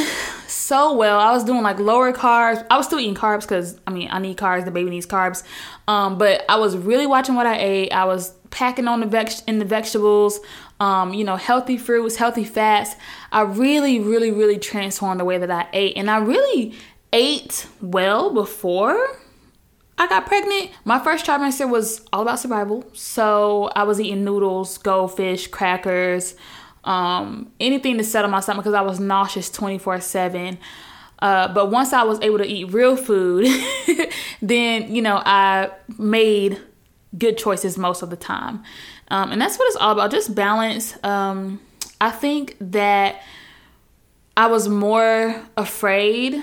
so 0.73 0.91
well. 0.95 1.19
I 1.19 1.31
was 1.31 1.43
doing 1.43 1.61
like 1.61 1.77
lower 1.77 2.11
carbs. 2.11 2.65
I 2.71 2.77
was 2.77 2.87
still 2.87 2.99
eating 2.99 3.13
carbs 3.13 3.41
because 3.41 3.79
I 3.85 3.91
mean 3.91 4.09
I 4.11 4.17
need 4.17 4.37
carbs. 4.37 4.65
The 4.65 4.71
baby 4.71 4.89
needs 4.89 5.05
carbs. 5.05 5.43
Um, 5.87 6.17
but 6.17 6.43
I 6.49 6.55
was 6.55 6.75
really 6.75 7.05
watching 7.05 7.35
what 7.35 7.45
I 7.45 7.59
ate. 7.59 7.91
I 7.91 8.05
was 8.05 8.31
packing 8.49 8.87
on 8.87 8.99
the 8.99 9.05
vex 9.05 9.43
in 9.43 9.59
the 9.59 9.65
vegetables. 9.65 10.39
Um, 10.79 11.13
you 11.13 11.25
know, 11.25 11.35
healthy 11.35 11.77
fruits, 11.77 12.15
healthy 12.15 12.43
fats. 12.43 12.95
I 13.31 13.41
really, 13.41 13.99
really, 13.99 14.31
really 14.31 14.57
transformed 14.57 15.19
the 15.19 15.25
way 15.25 15.37
that 15.37 15.51
I 15.51 15.67
ate, 15.73 15.95
and 15.95 16.09
I 16.09 16.17
really 16.17 16.73
ate 17.13 17.67
well 17.79 18.33
before 18.33 18.97
I 19.99 20.07
got 20.07 20.25
pregnant. 20.25 20.71
My 20.85 20.97
first 20.97 21.23
trimester 21.23 21.69
was 21.69 22.03
all 22.11 22.23
about 22.23 22.39
survival. 22.39 22.83
So 22.93 23.69
I 23.75 23.83
was 23.83 24.01
eating 24.01 24.23
noodles, 24.23 24.79
goldfish, 24.79 25.45
crackers 25.47 26.33
um, 26.83 27.51
anything 27.59 27.97
to 27.97 28.03
settle 28.03 28.29
my 28.29 28.39
stomach 28.39 28.63
because 28.63 28.75
I 28.75 28.81
was 28.81 28.99
nauseous 28.99 29.49
24 29.49 30.01
7. 30.01 30.57
Uh, 31.19 31.53
but 31.53 31.71
once 31.71 31.93
I 31.93 32.03
was 32.03 32.19
able 32.21 32.39
to 32.39 32.45
eat 32.45 32.65
real 32.73 32.97
food, 32.97 33.47
then, 34.41 34.93
you 34.93 35.01
know, 35.01 35.21
I 35.25 35.71
made 35.97 36.59
good 37.17 37.37
choices 37.37 37.77
most 37.77 38.01
of 38.01 38.09
the 38.09 38.17
time. 38.17 38.63
Um, 39.07 39.31
and 39.31 39.41
that's 39.41 39.57
what 39.57 39.67
it's 39.67 39.77
all 39.77 39.91
about 39.91 40.11
just 40.11 40.35
balance. 40.35 41.01
Um, 41.03 41.61
I 42.01 42.11
think 42.11 42.57
that 42.59 43.21
I 44.35 44.47
was 44.47 44.67
more 44.67 45.41
afraid 45.55 46.41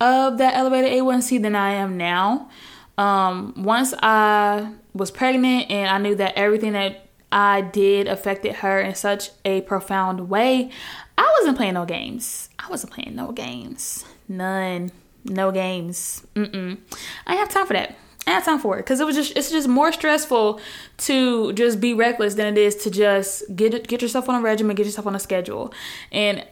of 0.00 0.38
that 0.38 0.54
elevated 0.54 0.92
A1C 0.92 1.42
than 1.42 1.56
I 1.56 1.72
am 1.72 1.96
now. 1.96 2.50
Um, 2.98 3.54
once 3.56 3.94
I 4.00 4.72
was 4.92 5.10
pregnant 5.10 5.70
and 5.70 5.88
I 5.88 5.98
knew 5.98 6.14
that 6.16 6.34
everything 6.36 6.72
that 6.72 7.06
I 7.32 7.60
did 7.60 8.08
affected 8.08 8.56
her 8.56 8.80
in 8.80 8.94
such 8.94 9.30
a 9.44 9.60
profound 9.62 10.28
way. 10.28 10.70
I 11.16 11.32
wasn't 11.38 11.56
playing 11.56 11.74
no 11.74 11.84
games. 11.84 12.48
I 12.58 12.68
wasn't 12.68 12.92
playing 12.92 13.14
no 13.14 13.32
games. 13.32 14.04
None. 14.28 14.90
No 15.24 15.50
games. 15.52 16.26
Mm-mm. 16.34 16.78
I 17.26 17.34
have 17.34 17.48
time 17.48 17.66
for 17.66 17.74
that. 17.74 17.96
I 18.26 18.30
have 18.30 18.44
time 18.44 18.58
for 18.58 18.76
it 18.78 18.82
because 18.82 19.00
it 19.00 19.06
was 19.06 19.16
just 19.16 19.36
it's 19.36 19.50
just 19.50 19.66
more 19.66 19.92
stressful 19.92 20.60
to 20.98 21.52
just 21.54 21.80
be 21.80 21.94
reckless 21.94 22.34
than 22.34 22.46
it 22.46 22.58
is 22.58 22.76
to 22.76 22.90
just 22.90 23.54
get 23.56 23.88
get 23.88 24.02
yourself 24.02 24.28
on 24.28 24.36
a 24.36 24.40
regimen, 24.40 24.76
get 24.76 24.86
yourself 24.86 25.06
on 25.06 25.14
a 25.14 25.18
schedule. 25.18 25.72
And 26.12 26.46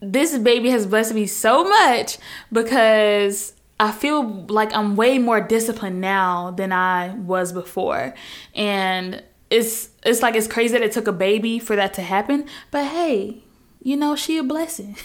this 0.00 0.36
baby 0.38 0.70
has 0.70 0.86
blessed 0.86 1.14
me 1.14 1.26
so 1.26 1.64
much 1.64 2.18
because 2.50 3.52
I 3.78 3.92
feel 3.92 4.44
like 4.46 4.74
I'm 4.74 4.96
way 4.96 5.18
more 5.18 5.40
disciplined 5.40 6.00
now 6.00 6.50
than 6.52 6.72
I 6.72 7.14
was 7.14 7.52
before. 7.52 8.14
And 8.54 9.22
it's 9.52 9.90
it's 10.02 10.22
like 10.22 10.34
it's 10.34 10.48
crazy 10.48 10.72
that 10.72 10.82
it 10.82 10.92
took 10.92 11.06
a 11.06 11.12
baby 11.12 11.58
for 11.58 11.76
that 11.76 11.92
to 11.94 12.02
happen. 12.02 12.46
But 12.70 12.86
hey, 12.86 13.42
you 13.82 13.96
know, 13.96 14.16
she 14.16 14.38
a 14.38 14.42
blessing. 14.42 14.96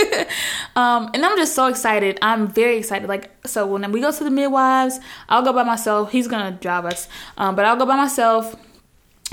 um, 0.76 1.10
and 1.12 1.24
I'm 1.24 1.36
just 1.36 1.54
so 1.54 1.66
excited. 1.66 2.18
I'm 2.22 2.48
very 2.48 2.78
excited. 2.78 3.06
Like, 3.06 3.30
so 3.46 3.66
when 3.66 3.92
we 3.92 4.00
go 4.00 4.10
to 4.10 4.24
the 4.24 4.30
midwives, 4.30 4.98
I'll 5.28 5.42
go 5.42 5.52
by 5.52 5.62
myself. 5.62 6.10
He's 6.10 6.26
gonna 6.26 6.52
drive 6.52 6.86
us, 6.86 7.06
um, 7.36 7.54
but 7.54 7.66
I'll 7.66 7.76
go 7.76 7.84
by 7.84 7.96
myself. 7.96 8.56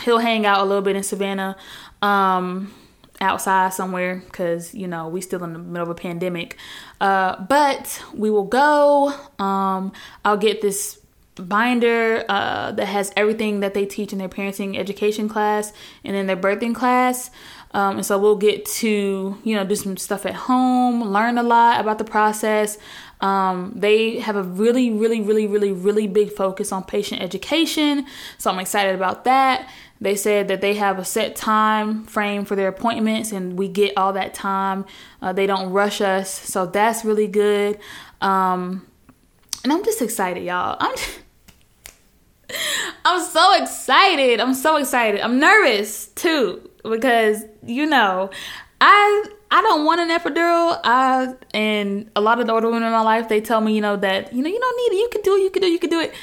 He'll 0.03 0.19
hang 0.19 0.45
out 0.45 0.59
a 0.59 0.65
little 0.65 0.83
bit 0.83 0.97
in 0.97 1.03
Savannah. 1.03 1.55
Um, 2.01 2.73
outside 3.21 3.73
somewhere 3.73 4.23
because 4.25 4.73
you 4.73 4.87
know 4.87 5.09
we 5.09 5.19
still 5.19 5.43
in 5.43 5.51
the 5.51 5.59
middle 5.59 5.83
of 5.83 5.89
a 5.89 5.95
pandemic. 5.95 6.57
Uh, 6.99 7.41
but 7.45 8.03
we 8.13 8.29
will 8.29 8.45
go. 8.45 9.13
Um, 9.39 9.93
I'll 10.25 10.37
get 10.37 10.61
this 10.61 10.98
binder 11.47 12.25
uh, 12.29 12.71
that 12.71 12.85
has 12.85 13.11
everything 13.15 13.59
that 13.61 13.73
they 13.73 13.85
teach 13.85 14.11
in 14.11 14.19
their 14.19 14.29
parenting 14.29 14.77
education 14.77 15.29
class 15.29 15.73
and 16.03 16.15
in 16.15 16.27
their 16.27 16.37
birthing 16.37 16.75
class. 16.75 17.31
Um, 17.71 17.97
and 17.97 18.05
so 18.05 18.17
we'll 18.17 18.35
get 18.35 18.65
to, 18.65 19.37
you 19.43 19.55
know, 19.55 19.63
do 19.63 19.75
some 19.75 19.95
stuff 19.97 20.25
at 20.25 20.33
home, 20.33 21.03
learn 21.03 21.37
a 21.37 21.43
lot 21.43 21.79
about 21.79 21.99
the 21.99 22.03
process. 22.03 22.77
Um, 23.21 23.73
they 23.75 24.19
have 24.19 24.35
a 24.35 24.43
really, 24.43 24.89
really, 24.91 25.21
really, 25.21 25.45
really, 25.45 25.71
really 25.71 26.07
big 26.07 26.31
focus 26.31 26.71
on 26.71 26.83
patient 26.83 27.21
education. 27.21 28.05
So 28.37 28.49
I'm 28.49 28.59
excited 28.59 28.95
about 28.95 29.25
that. 29.25 29.69
They 30.01 30.15
said 30.15 30.47
that 30.47 30.61
they 30.61 30.75
have 30.75 30.97
a 30.97 31.05
set 31.05 31.35
time 31.35 32.05
frame 32.05 32.45
for 32.45 32.55
their 32.55 32.69
appointments 32.69 33.31
and 33.31 33.57
we 33.57 33.67
get 33.67 33.97
all 33.97 34.13
that 34.13 34.33
time. 34.33 34.85
Uh, 35.21 35.33
they 35.33 35.45
don't 35.45 35.71
rush 35.71 36.01
us. 36.01 36.31
So 36.31 36.65
that's 36.65 37.03
really 37.03 37.27
good. 37.27 37.77
Um, 38.21 38.87
and 39.63 39.73
I'm 39.73 39.83
just 39.83 40.01
excited, 40.01 40.43
y'all. 40.43 40.77
I'm. 40.79 40.95
Just, 40.97 41.19
I'm 43.09 43.25
so 43.25 43.63
excited. 43.63 44.39
I'm 44.39 44.53
so 44.53 44.75
excited. 44.75 45.21
I'm 45.21 45.39
nervous 45.39 46.07
too 46.09 46.69
because 46.83 47.43
you 47.65 47.87
know, 47.87 48.29
I 48.79 49.25
I 49.49 49.61
don't 49.61 49.83
want 49.83 49.99
an 49.99 50.09
epidural. 50.09 50.79
I 50.83 51.33
and 51.53 52.09
a 52.15 52.21
lot 52.21 52.39
of 52.39 52.45
the 52.45 52.53
older 52.53 52.67
women 52.67 52.83
in 52.83 52.91
my 52.91 53.01
life 53.01 53.27
they 53.27 53.41
tell 53.41 53.61
me, 53.61 53.73
you 53.73 53.81
know, 53.81 53.95
that 53.95 54.31
you 54.31 54.43
know 54.43 54.49
you 54.49 54.59
don't 54.59 54.77
need 54.77 54.97
it. 54.97 54.99
You 54.99 55.09
can 55.11 55.21
do 55.23 55.35
it. 55.35 55.41
You 55.41 55.49
can 55.49 55.61
do. 55.61 55.67
It, 55.67 55.71
you 55.71 55.79
can 55.79 55.89
do 55.89 55.99
it. 56.01 56.13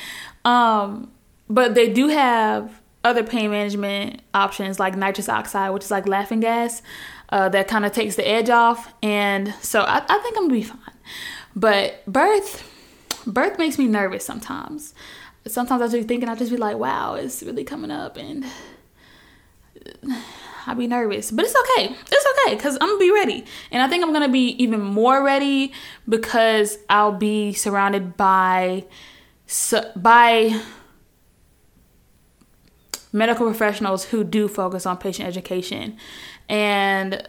Um, 0.45 1.11
but 1.49 1.75
they 1.75 1.93
do 1.93 2.07
have 2.07 2.81
other 3.03 3.25
pain 3.25 3.51
management 3.51 4.23
options 4.33 4.79
like 4.79 4.97
nitrous 4.97 5.29
oxide, 5.29 5.73
which 5.73 5.83
is 5.83 5.91
like 5.91 6.07
laughing 6.07 6.41
gas, 6.41 6.83
uh, 7.31 7.49
that 7.49 7.67
kind 7.67 7.85
of 7.85 7.91
takes 7.91 8.15
the 8.15 8.29
edge 8.29 8.49
off. 8.49 8.95
And 9.03 9.55
so 9.61 9.81
I, 9.81 10.05
I 10.09 10.19
think 10.19 10.37
I'm 10.37 10.45
gonna 10.45 10.53
be 10.53 10.63
fine. 10.63 10.79
But 11.57 12.05
birth, 12.07 12.71
birth 13.27 13.59
makes 13.59 13.77
me 13.77 13.87
nervous 13.87 14.25
sometimes 14.25 14.95
sometimes 15.47 15.83
I 15.83 15.89
just 15.89 16.09
thinking 16.09 16.29
I 16.29 16.35
just 16.35 16.51
be 16.51 16.57
like, 16.57 16.77
wow, 16.77 17.15
it's 17.15 17.43
really 17.43 17.65
coming 17.65 17.91
up, 17.91 18.17
and 18.17 18.45
I'll 20.67 20.75
be 20.75 20.87
nervous, 20.87 21.31
but 21.31 21.45
it's 21.45 21.55
okay. 21.55 21.95
It's 22.11 22.27
okay 22.47 22.57
because 22.57 22.77
I'm 22.81 22.89
gonna 22.89 22.99
be 22.99 23.13
ready, 23.13 23.45
and 23.71 23.83
I 23.83 23.89
think 23.89 24.05
I'm 24.05 24.13
gonna 24.13 24.29
be 24.29 24.51
even 24.63 24.81
more 24.81 25.23
ready 25.23 25.73
because 26.09 26.79
I'll 26.89 27.13
be 27.13 27.53
surrounded 27.53 28.17
by 28.17 28.85
by 29.95 30.61
medical 33.13 33.47
professionals 33.47 34.07
who 34.07 34.25
do 34.25 34.49
focus 34.49 34.87
on 34.87 34.97
patient 34.99 35.29
education, 35.29 35.97
and 36.49 37.29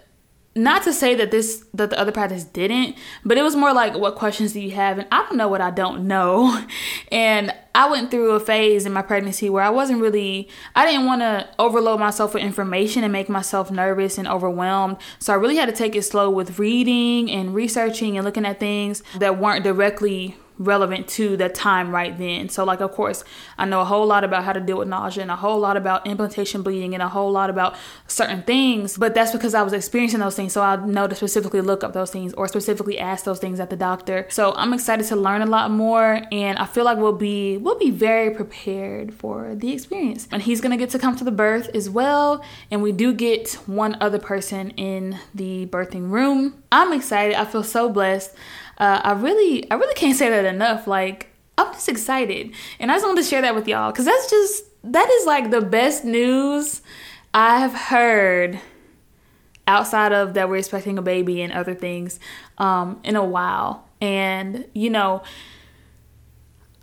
not 0.58 0.84
to 0.84 0.94
say 0.94 1.16
that 1.16 1.32
this 1.32 1.66
that 1.74 1.90
the 1.90 2.00
other 2.00 2.12
practice 2.12 2.44
didn't 2.44 2.96
but 3.24 3.38
it 3.38 3.44
was 3.44 3.56
more 3.56 3.74
like 3.74 3.96
what 3.96 4.16
questions 4.16 4.54
do 4.54 4.60
you 4.60 4.72
have? 4.72 4.98
And 4.98 5.08
i 5.12 5.20
don't 5.20 5.38
know 5.38 5.48
what 5.48 5.62
i 5.62 5.72
don't 5.72 6.08
know. 6.08 6.64
And 7.12 7.54
i 7.74 7.90
went 7.90 8.12
through 8.12 8.32
a 8.32 8.40
phase 8.40 8.86
in 8.86 8.94
my 8.94 9.02
pregnancy 9.02 9.50
where 9.50 9.64
i 9.64 9.70
wasn't 9.70 10.02
really 10.02 10.50
i 10.76 10.86
didn't 10.86 11.06
want 11.06 11.22
to 11.22 11.48
overload 11.60 12.00
myself 12.00 12.34
with 12.34 12.44
information 12.44 13.04
and 13.04 13.14
make 13.14 13.30
myself 13.30 13.72
nervous 13.72 14.18
and 14.18 14.28
overwhelmed. 14.28 14.98
So 15.20 15.34
i 15.34 15.36
really 15.36 15.56
had 15.56 15.70
to 15.70 15.76
take 15.76 15.96
it 15.96 16.04
slow 16.04 16.30
with 16.30 16.60
reading 16.60 17.32
and 17.32 17.54
researching 17.54 18.18
and 18.18 18.26
looking 18.26 18.46
at 18.46 18.60
things 18.60 19.04
that 19.20 19.40
weren't 19.40 19.64
directly 19.64 20.36
relevant 20.60 21.08
to 21.08 21.36
the 21.36 21.50
time 21.50 21.92
right 21.92 22.18
then. 22.18 22.50
So, 22.50 22.64
like, 22.64 22.80
of 22.80 22.92
course, 22.92 23.24
I 23.58 23.66
know 23.66 23.82
a 23.82 23.86
whole 23.86 24.06
lot 24.06 24.24
about 24.24 24.44
how 24.44 24.54
to 24.54 24.60
deal 24.60 24.78
with 24.78 24.88
nausea 24.88 25.24
and 25.24 25.32
a 25.32 25.36
whole 25.36 25.60
lot 25.60 25.78
about 25.78 26.06
implantation 26.06 26.62
bleeding 26.62 26.94
and 26.94 27.04
a 27.04 27.10
whole 27.10 27.32
lot 27.32 27.50
about 27.50 27.76
certain 28.08 28.44
things, 28.44 28.98
but 28.98 29.14
that's 29.14 29.32
because 29.32 29.54
I 29.54 29.64
was 29.64 29.74
experiencing 29.74 30.20
those 30.20 30.36
things. 30.36 30.54
So, 30.54 30.62
I 30.62 30.76
know 30.86 31.08
to 31.08 31.16
specifically 31.16 31.62
look 31.62 31.84
up 31.84 31.94
those 31.94 32.12
things 32.12 32.34
or 32.34 32.48
specifically 32.48 33.00
ask 33.00 33.26
those 33.26 33.40
things 33.40 33.60
at 33.60 33.70
the 33.70 33.76
doctor. 33.76 34.28
So, 34.30 34.54
I'm 34.56 34.74
excited 34.74 35.06
to 35.08 35.16
learn 35.16 35.42
a 35.42 35.46
lot 35.46 35.72
more 35.72 36.22
and 36.32 36.58
I 36.58 36.66
feel 36.66 36.86
like 36.86 36.98
we'll 36.98 37.14
be 37.14 37.58
we'll 37.58 37.80
be 37.80 37.92
very 37.92 38.32
prepared 38.32 39.14
for 39.14 39.56
the 39.56 39.74
experience. 39.74 40.28
And 40.32 40.42
he's 40.42 40.62
to 40.62 40.78
get 40.78 40.90
to 40.92 41.00
come 41.00 41.16
to 41.16 41.24
the 41.24 41.32
birth 41.32 41.70
as 41.74 41.90
well, 41.90 42.44
and 42.70 42.82
we 42.82 42.92
do 42.92 43.14
get 43.14 43.54
one 43.66 43.98
other 44.02 44.20
person 44.20 44.72
in 44.72 45.18
the 45.34 45.68
birthing 45.68 46.10
room. 46.10 46.62
I'm 46.72 46.94
excited. 46.94 47.36
I 47.36 47.46
feel 47.46 47.64
so 47.64 47.90
blessed 47.90 48.34
uh, 48.78 49.02
I 49.04 49.12
really, 49.14 49.70
I 49.72 49.76
really 49.76 49.96
can't 49.96 50.18
say 50.18 50.30
that 50.30 50.46
enough. 50.46 50.88
Like, 50.88 51.30
I'm 51.58 51.74
just 51.74 51.90
excited, 51.90 52.54
and 52.80 52.92
I 52.92 52.96
just 52.96 53.06
wanted 53.06 53.24
to 53.24 53.28
share 53.28 53.42
that 53.42 53.56
with 53.56 53.68
y'all 53.68 53.92
because 53.92 54.06
that's 54.06 54.30
just 54.30 54.64
that 54.84 55.10
is 55.10 55.26
like 55.26 55.50
the 55.52 55.62
best 55.62 56.06
news 56.06 56.82
I've 57.34 57.74
heard 57.74 58.60
outside 59.68 60.14
of 60.14 60.34
that 60.36 60.50
we're 60.50 60.58
expecting 60.58 60.98
a 60.98 61.02
baby 61.02 61.42
and 61.42 61.52
other 61.52 61.76
things 61.76 62.20
um, 62.58 63.00
in 63.04 63.16
a 63.16 63.26
while. 63.26 63.86
And 64.00 64.66
you 64.74 64.90
know, 64.90 65.24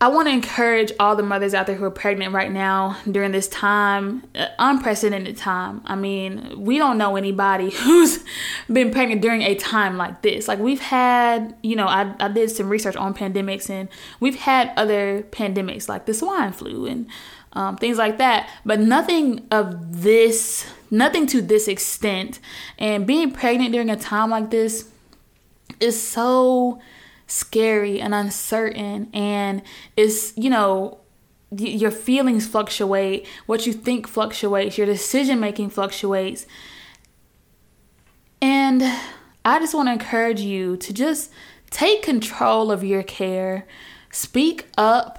I 0.04 0.08
want 0.08 0.28
to 0.28 0.32
encourage 0.34 0.92
all 1.00 1.16
the 1.16 1.22
mothers 1.22 1.54
out 1.54 1.66
there 1.66 1.76
who 1.76 1.84
are 1.86 1.90
pregnant 1.90 2.34
right 2.34 2.52
now 2.52 2.98
during 3.10 3.32
this 3.32 3.48
time, 3.48 4.22
uh, 4.34 4.48
unprecedented 4.58 5.38
time. 5.38 5.80
I 5.86 5.96
mean, 5.96 6.62
we 6.62 6.76
don't 6.76 6.98
know 6.98 7.16
anybody 7.16 7.70
who's 7.74 8.22
been 8.70 8.90
pregnant 8.90 9.22
during 9.22 9.40
a 9.40 9.54
time 9.54 9.96
like 9.96 10.20
this. 10.20 10.46
Like, 10.46 10.58
we've 10.58 10.82
had, 10.82 11.56
you 11.62 11.74
know, 11.74 11.86
I, 11.86 12.14
I 12.20 12.28
did 12.28 12.50
some 12.50 12.68
research 12.68 12.96
on 12.96 13.14
pandemics, 13.14 13.70
and 13.70 13.88
we've 14.20 14.34
had 14.34 14.74
other 14.76 15.22
pandemics 15.30 15.88
like 15.88 16.04
the 16.04 16.12
swine 16.12 16.52
flu 16.52 16.84
and 16.84 17.06
um, 17.54 17.78
things 17.78 17.96
like 17.96 18.18
that, 18.18 18.50
but 18.62 18.80
nothing 18.80 19.46
of 19.50 20.02
this, 20.02 20.66
nothing 20.90 21.26
to 21.28 21.40
this 21.40 21.66
extent. 21.66 22.40
And 22.78 23.06
being 23.06 23.30
pregnant 23.30 23.72
during 23.72 23.88
a 23.88 23.96
time 23.96 24.28
like 24.28 24.50
this 24.50 24.90
is 25.80 25.98
so 25.98 26.82
scary 27.26 28.00
and 28.00 28.14
uncertain 28.14 29.08
and 29.12 29.62
it's 29.96 30.36
you 30.36 30.50
know 30.50 30.98
your 31.56 31.90
feelings 31.90 32.46
fluctuate 32.46 33.26
what 33.46 33.66
you 33.66 33.72
think 33.72 34.08
fluctuates 34.08 34.76
your 34.76 34.86
decision 34.86 35.38
making 35.40 35.70
fluctuates. 35.70 36.46
And 38.42 38.82
i 39.44 39.58
just 39.58 39.74
want 39.74 39.88
to 39.88 39.92
encourage 39.92 40.40
you 40.40 40.76
to 40.78 40.92
just 40.92 41.30
take 41.70 42.02
control 42.02 42.70
of 42.70 42.84
your 42.84 43.02
care. 43.02 43.66
Speak 44.10 44.66
up 44.78 45.18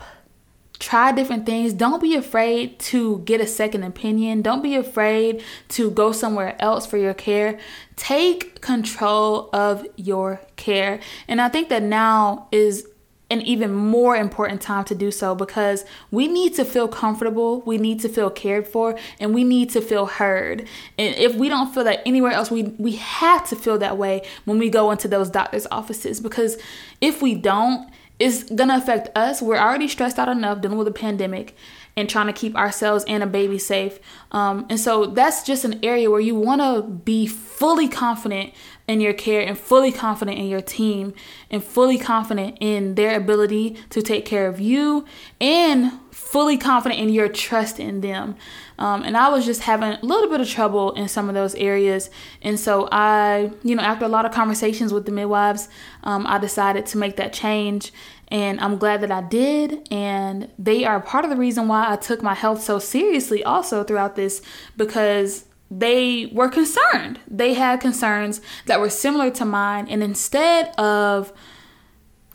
try 0.79 1.11
different 1.11 1.45
things. 1.45 1.73
Don't 1.73 2.01
be 2.01 2.15
afraid 2.15 2.79
to 2.79 3.19
get 3.19 3.41
a 3.41 3.47
second 3.47 3.83
opinion. 3.83 4.41
Don't 4.41 4.61
be 4.61 4.75
afraid 4.75 5.43
to 5.69 5.89
go 5.91 6.11
somewhere 6.11 6.55
else 6.59 6.85
for 6.85 6.97
your 6.97 7.13
care. 7.13 7.59
Take 7.95 8.61
control 8.61 9.49
of 9.53 9.85
your 9.95 10.41
care. 10.55 10.99
And 11.27 11.41
I 11.41 11.49
think 11.49 11.69
that 11.69 11.83
now 11.83 12.47
is 12.51 12.87
an 13.31 13.41
even 13.41 13.73
more 13.73 14.15
important 14.15 14.61
time 14.61 14.85
to 14.85 14.93
do 14.93 15.09
so 15.09 15.33
because 15.33 15.83
we 16.11 16.27
need 16.27 16.53
to 16.55 16.63
feel 16.63 16.87
comfortable, 16.87 17.61
we 17.61 17.77
need 17.77 17.99
to 18.01 18.09
feel 18.09 18.29
cared 18.29 18.67
for, 18.67 18.97
and 19.19 19.33
we 19.33 19.43
need 19.43 19.71
to 19.71 19.81
feel 19.81 20.05
heard. 20.05 20.67
And 20.97 21.15
if 21.15 21.35
we 21.35 21.49
don't 21.49 21.73
feel 21.73 21.83
that 21.85 22.01
anywhere 22.05 22.31
else, 22.31 22.51
we 22.51 22.63
we 22.77 22.97
have 22.97 23.47
to 23.49 23.55
feel 23.55 23.79
that 23.79 23.97
way 23.97 24.21
when 24.45 24.59
we 24.59 24.69
go 24.69 24.91
into 24.91 25.07
those 25.07 25.29
doctors' 25.29 25.65
offices 25.71 26.19
because 26.19 26.57
if 27.01 27.21
we 27.21 27.33
don't, 27.33 27.89
it's 28.19 28.43
gonna 28.43 28.77
affect 28.77 29.15
us. 29.17 29.41
We're 29.41 29.57
already 29.57 29.87
stressed 29.87 30.17
out 30.17 30.29
enough 30.29 30.61
dealing 30.61 30.77
with 30.77 30.87
a 30.87 30.91
pandemic 30.91 31.55
and 31.97 32.09
trying 32.09 32.27
to 32.27 32.33
keep 32.33 32.55
ourselves 32.55 33.05
and 33.07 33.23
a 33.23 33.27
baby 33.27 33.57
safe. 33.57 33.99
Um, 34.31 34.65
and 34.69 34.79
so 34.79 35.05
that's 35.05 35.43
just 35.43 35.63
an 35.63 35.79
area 35.83 36.09
where 36.11 36.19
you 36.19 36.35
want 36.35 36.61
to 36.61 36.81
be 36.81 37.25
fully 37.25 37.87
confident 37.87 38.53
in 38.87 39.01
your 39.01 39.13
care 39.13 39.41
and 39.41 39.57
fully 39.57 39.91
confident 39.91 40.37
in 40.37 40.47
your 40.47 40.61
team 40.61 41.13
and 41.49 41.63
fully 41.63 41.97
confident 41.97 42.57
in 42.59 42.95
their 42.95 43.15
ability 43.15 43.77
to 43.89 44.01
take 44.01 44.25
care 44.25 44.47
of 44.47 44.59
you 44.59 45.05
and 45.39 45.91
fully 46.25 46.57
confident 46.57 46.99
in 46.99 47.09
your 47.09 47.29
trust 47.29 47.79
in 47.79 48.01
them. 48.01 48.35
Um, 48.79 49.03
and 49.03 49.15
I 49.15 49.29
was 49.29 49.45
just 49.45 49.61
having 49.61 49.89
a 49.89 49.99
little 50.01 50.29
bit 50.29 50.41
of 50.41 50.49
trouble 50.49 50.91
in 50.93 51.07
some 51.07 51.29
of 51.29 51.35
those 51.35 51.53
areas. 51.55 52.09
And 52.41 52.59
so 52.59 52.89
I, 52.91 53.51
you 53.63 53.75
know, 53.75 53.83
after 53.83 54.05
a 54.05 54.09
lot 54.09 54.25
of 54.25 54.31
conversations 54.31 54.91
with 54.91 55.05
the 55.05 55.11
midwives, 55.11 55.69
um, 56.03 56.25
I 56.27 56.39
decided 56.39 56.87
to 56.87 56.97
make 56.97 57.15
that 57.17 57.31
change. 57.31 57.93
And 58.29 58.59
I'm 58.59 58.77
glad 58.77 59.01
that 59.01 59.11
I 59.11 59.21
did. 59.21 59.87
And 59.91 60.49
they 60.57 60.83
are 60.83 60.99
part 60.99 61.25
of 61.25 61.29
the 61.29 61.37
reason 61.37 61.67
why 61.67 61.91
I 61.91 61.95
took 61.95 62.23
my 62.23 62.33
health 62.33 62.63
so 62.63 62.79
seriously 62.79 63.43
also 63.43 63.83
throughout 63.83 64.15
this 64.15 64.41
because 64.75 65.45
they 65.69 66.31
were 66.33 66.49
concerned. 66.49 67.19
They 67.27 67.53
had 67.53 67.79
concerns 67.79 68.41
that 68.65 68.79
were 68.79 68.89
similar 68.89 69.29
to 69.31 69.45
mine. 69.45 69.87
And 69.87 70.01
instead 70.01 70.73
of 70.79 71.31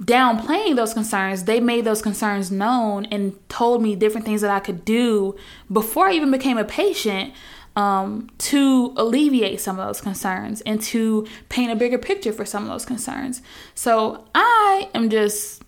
downplaying 0.03 0.77
those 0.77 0.95
concerns, 0.95 1.45
they 1.45 1.61
made 1.61 1.85
those 1.85 2.01
concerns 2.01 2.51
known 2.51 3.05
and 3.07 3.37
told 3.49 3.83
me 3.83 3.95
different 3.95 4.27
things 4.27 4.41
that 4.41 4.51
I 4.51 4.61
could 4.61 4.85
do 4.85 5.37
before 5.71 6.07
I 6.07 6.13
even 6.13 6.31
became 6.31 6.59
a 6.59 6.65
patient 6.65 7.35
um, 7.77 8.31
to 8.39 8.93
alleviate 8.97 9.61
some 9.61 9.79
of 9.79 9.87
those 9.87 10.01
concerns 10.01 10.61
and 10.63 10.81
to 10.83 11.27
paint 11.49 11.71
a 11.71 11.77
bigger 11.77 11.99
picture 11.99 12.33
for 12.33 12.45
some 12.45 12.65
of 12.65 12.71
those 12.71 12.85
concerns. 12.85 13.43
So 13.75 14.25
I 14.35 14.89
am 14.95 15.11
just 15.11 15.63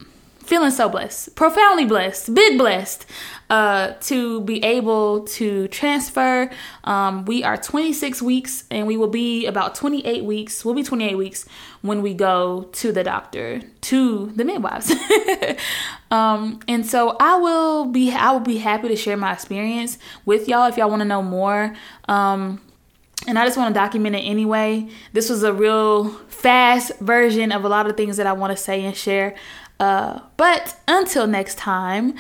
feeling 0.45 0.71
so 0.71 0.89
blessed, 0.89 1.35
profoundly 1.35 1.85
blessed, 1.85 2.35
big 2.35 2.59
blessed 2.59 3.07
uh, 3.51 3.93
to 4.01 4.41
be 4.41 4.63
able 4.65 5.25
to 5.25 5.69
transfer. 5.69 6.51
Um, 6.85 7.25
we 7.27 7.45
are 7.45 7.57
26 7.57 8.23
weeks 8.23 8.65
and 8.71 8.87
we 8.87 8.97
will 8.97 9.09
be 9.09 9.47
about 9.47 9.75
28 9.75 10.25
weeks. 10.25 10.65
We'll 10.65 10.75
be 10.75 10.83
28 10.83 11.17
weeks 11.17 11.47
when 11.83 12.03
we 12.03 12.15
go 12.15 12.69
to 12.73 12.93
the 12.93 13.05
doctor, 13.05 13.61
to 13.83 14.33
the 14.35 14.45
midwives. 14.45 14.93
um, 16.11 16.61
and 16.67 16.87
so 16.87 17.17
I 17.21 17.37
will 17.37 17.85
be 17.85 18.11
I 18.11 18.33
will 18.33 18.41
be 18.41 18.59
happy 18.59 18.89
to 18.89 18.97
share 18.97 19.17
my 19.17 19.33
experience 19.33 19.99
with 20.25 20.49
y'all 20.49 20.67
if 20.67 20.77
y'all 20.77 20.89
want 20.91 21.01
to 21.01 21.09
know 21.09 21.23
more. 21.23 21.75
Um, 22.09 22.61
and 23.27 23.39
I 23.39 23.45
just 23.45 23.57
want 23.57 23.73
to 23.73 23.79
document 23.79 24.17
it 24.17 24.21
anyway. 24.21 24.89
This 25.13 25.31
was 25.31 25.43
a 25.43 25.53
real 25.53 26.09
fast 26.29 26.99
version 26.99 27.53
of 27.53 27.65
a 27.65 27.69
lot 27.69 27.87
of 27.87 27.97
things 27.97 28.17
that 28.17 28.27
I 28.27 28.33
want 28.33 28.57
to 28.57 28.57
say 28.57 28.85
and 28.85 28.97
share. 28.97 29.37
Uh, 29.83 30.21
but 30.37 30.77
until 30.87 31.27
next 31.27 31.59
time, 31.59 32.15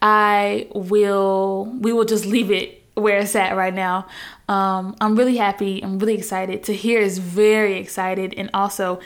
I 0.00 0.68
will 0.72 1.64
we 1.80 1.92
will 1.92 2.04
just 2.04 2.24
leave 2.24 2.52
it 2.52 2.80
where 2.94 3.18
it's 3.18 3.34
at 3.34 3.56
right 3.56 3.74
now. 3.74 4.06
Um, 4.48 4.94
I'm 5.00 5.16
really 5.16 5.36
happy. 5.36 5.82
I'm 5.82 5.98
really 5.98 6.14
excited. 6.14 6.62
Tahir 6.62 7.00
is 7.00 7.18
very 7.18 7.74
excited 7.74 8.34
and 8.36 8.48
also 8.54 9.00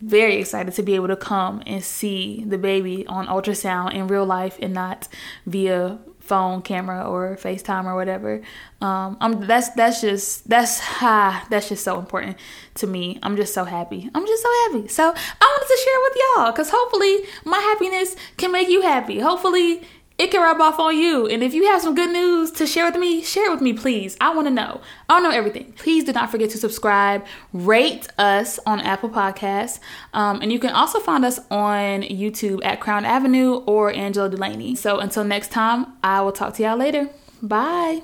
very 0.00 0.36
excited 0.36 0.72
to 0.74 0.82
be 0.82 0.94
able 0.94 1.08
to 1.08 1.16
come 1.16 1.62
and 1.66 1.84
see 1.84 2.42
the 2.46 2.56
baby 2.56 3.06
on 3.06 3.26
ultrasound 3.26 3.92
in 3.92 4.06
real 4.06 4.24
life 4.24 4.58
and 4.62 4.72
not 4.72 5.06
via 5.44 5.98
phone 6.28 6.62
camera 6.62 7.08
or 7.08 7.36
FaceTime 7.36 7.86
or 7.86 7.94
whatever. 7.94 8.42
Um, 8.80 9.16
I'm 9.20 9.46
that's 9.46 9.70
that's 9.70 10.00
just 10.00 10.48
that's 10.48 10.78
ha 10.78 11.46
that's 11.50 11.68
just 11.68 11.82
so 11.82 11.98
important 11.98 12.36
to 12.74 12.86
me. 12.86 13.18
I'm 13.22 13.36
just 13.36 13.54
so 13.54 13.64
happy. 13.64 14.10
I'm 14.14 14.26
just 14.26 14.42
so 14.42 14.50
happy. 14.62 14.88
So 14.88 15.02
I 15.02 15.46
wanted 15.52 15.68
to 15.74 15.80
share 15.84 16.00
with 16.02 16.16
y'all 16.22 16.52
because 16.52 16.70
hopefully 16.70 17.18
my 17.44 17.58
happiness 17.58 18.14
can 18.36 18.52
make 18.52 18.68
you 18.68 18.82
happy. 18.82 19.18
Hopefully 19.18 19.82
it 20.18 20.32
can 20.32 20.42
rub 20.42 20.60
off 20.60 20.80
on 20.80 20.96
you. 20.96 21.26
And 21.26 21.42
if 21.42 21.54
you 21.54 21.66
have 21.68 21.80
some 21.80 21.94
good 21.94 22.10
news 22.10 22.50
to 22.52 22.66
share 22.66 22.84
with 22.86 22.96
me, 22.96 23.22
share 23.22 23.46
it 23.46 23.52
with 23.52 23.60
me, 23.60 23.72
please. 23.72 24.16
I 24.20 24.34
want 24.34 24.48
to 24.48 24.52
know. 24.52 24.80
I 25.08 25.14
don't 25.14 25.22
know 25.22 25.36
everything. 25.36 25.72
Please 25.76 26.04
do 26.04 26.12
not 26.12 26.30
forget 26.30 26.50
to 26.50 26.58
subscribe, 26.58 27.24
rate 27.52 28.08
us 28.18 28.58
on 28.66 28.80
Apple 28.80 29.10
Podcasts, 29.10 29.78
um, 30.12 30.42
and 30.42 30.52
you 30.52 30.58
can 30.58 30.70
also 30.70 30.98
find 30.98 31.24
us 31.24 31.38
on 31.50 32.02
YouTube 32.02 32.64
at 32.64 32.80
Crown 32.80 33.04
Avenue 33.04 33.62
or 33.66 33.92
Angela 33.92 34.28
Delaney. 34.28 34.74
So 34.74 34.98
until 34.98 35.24
next 35.24 35.52
time, 35.52 35.86
I 36.02 36.20
will 36.20 36.32
talk 36.32 36.54
to 36.54 36.62
y'all 36.64 36.76
later. 36.76 37.10
Bye. 37.40 38.02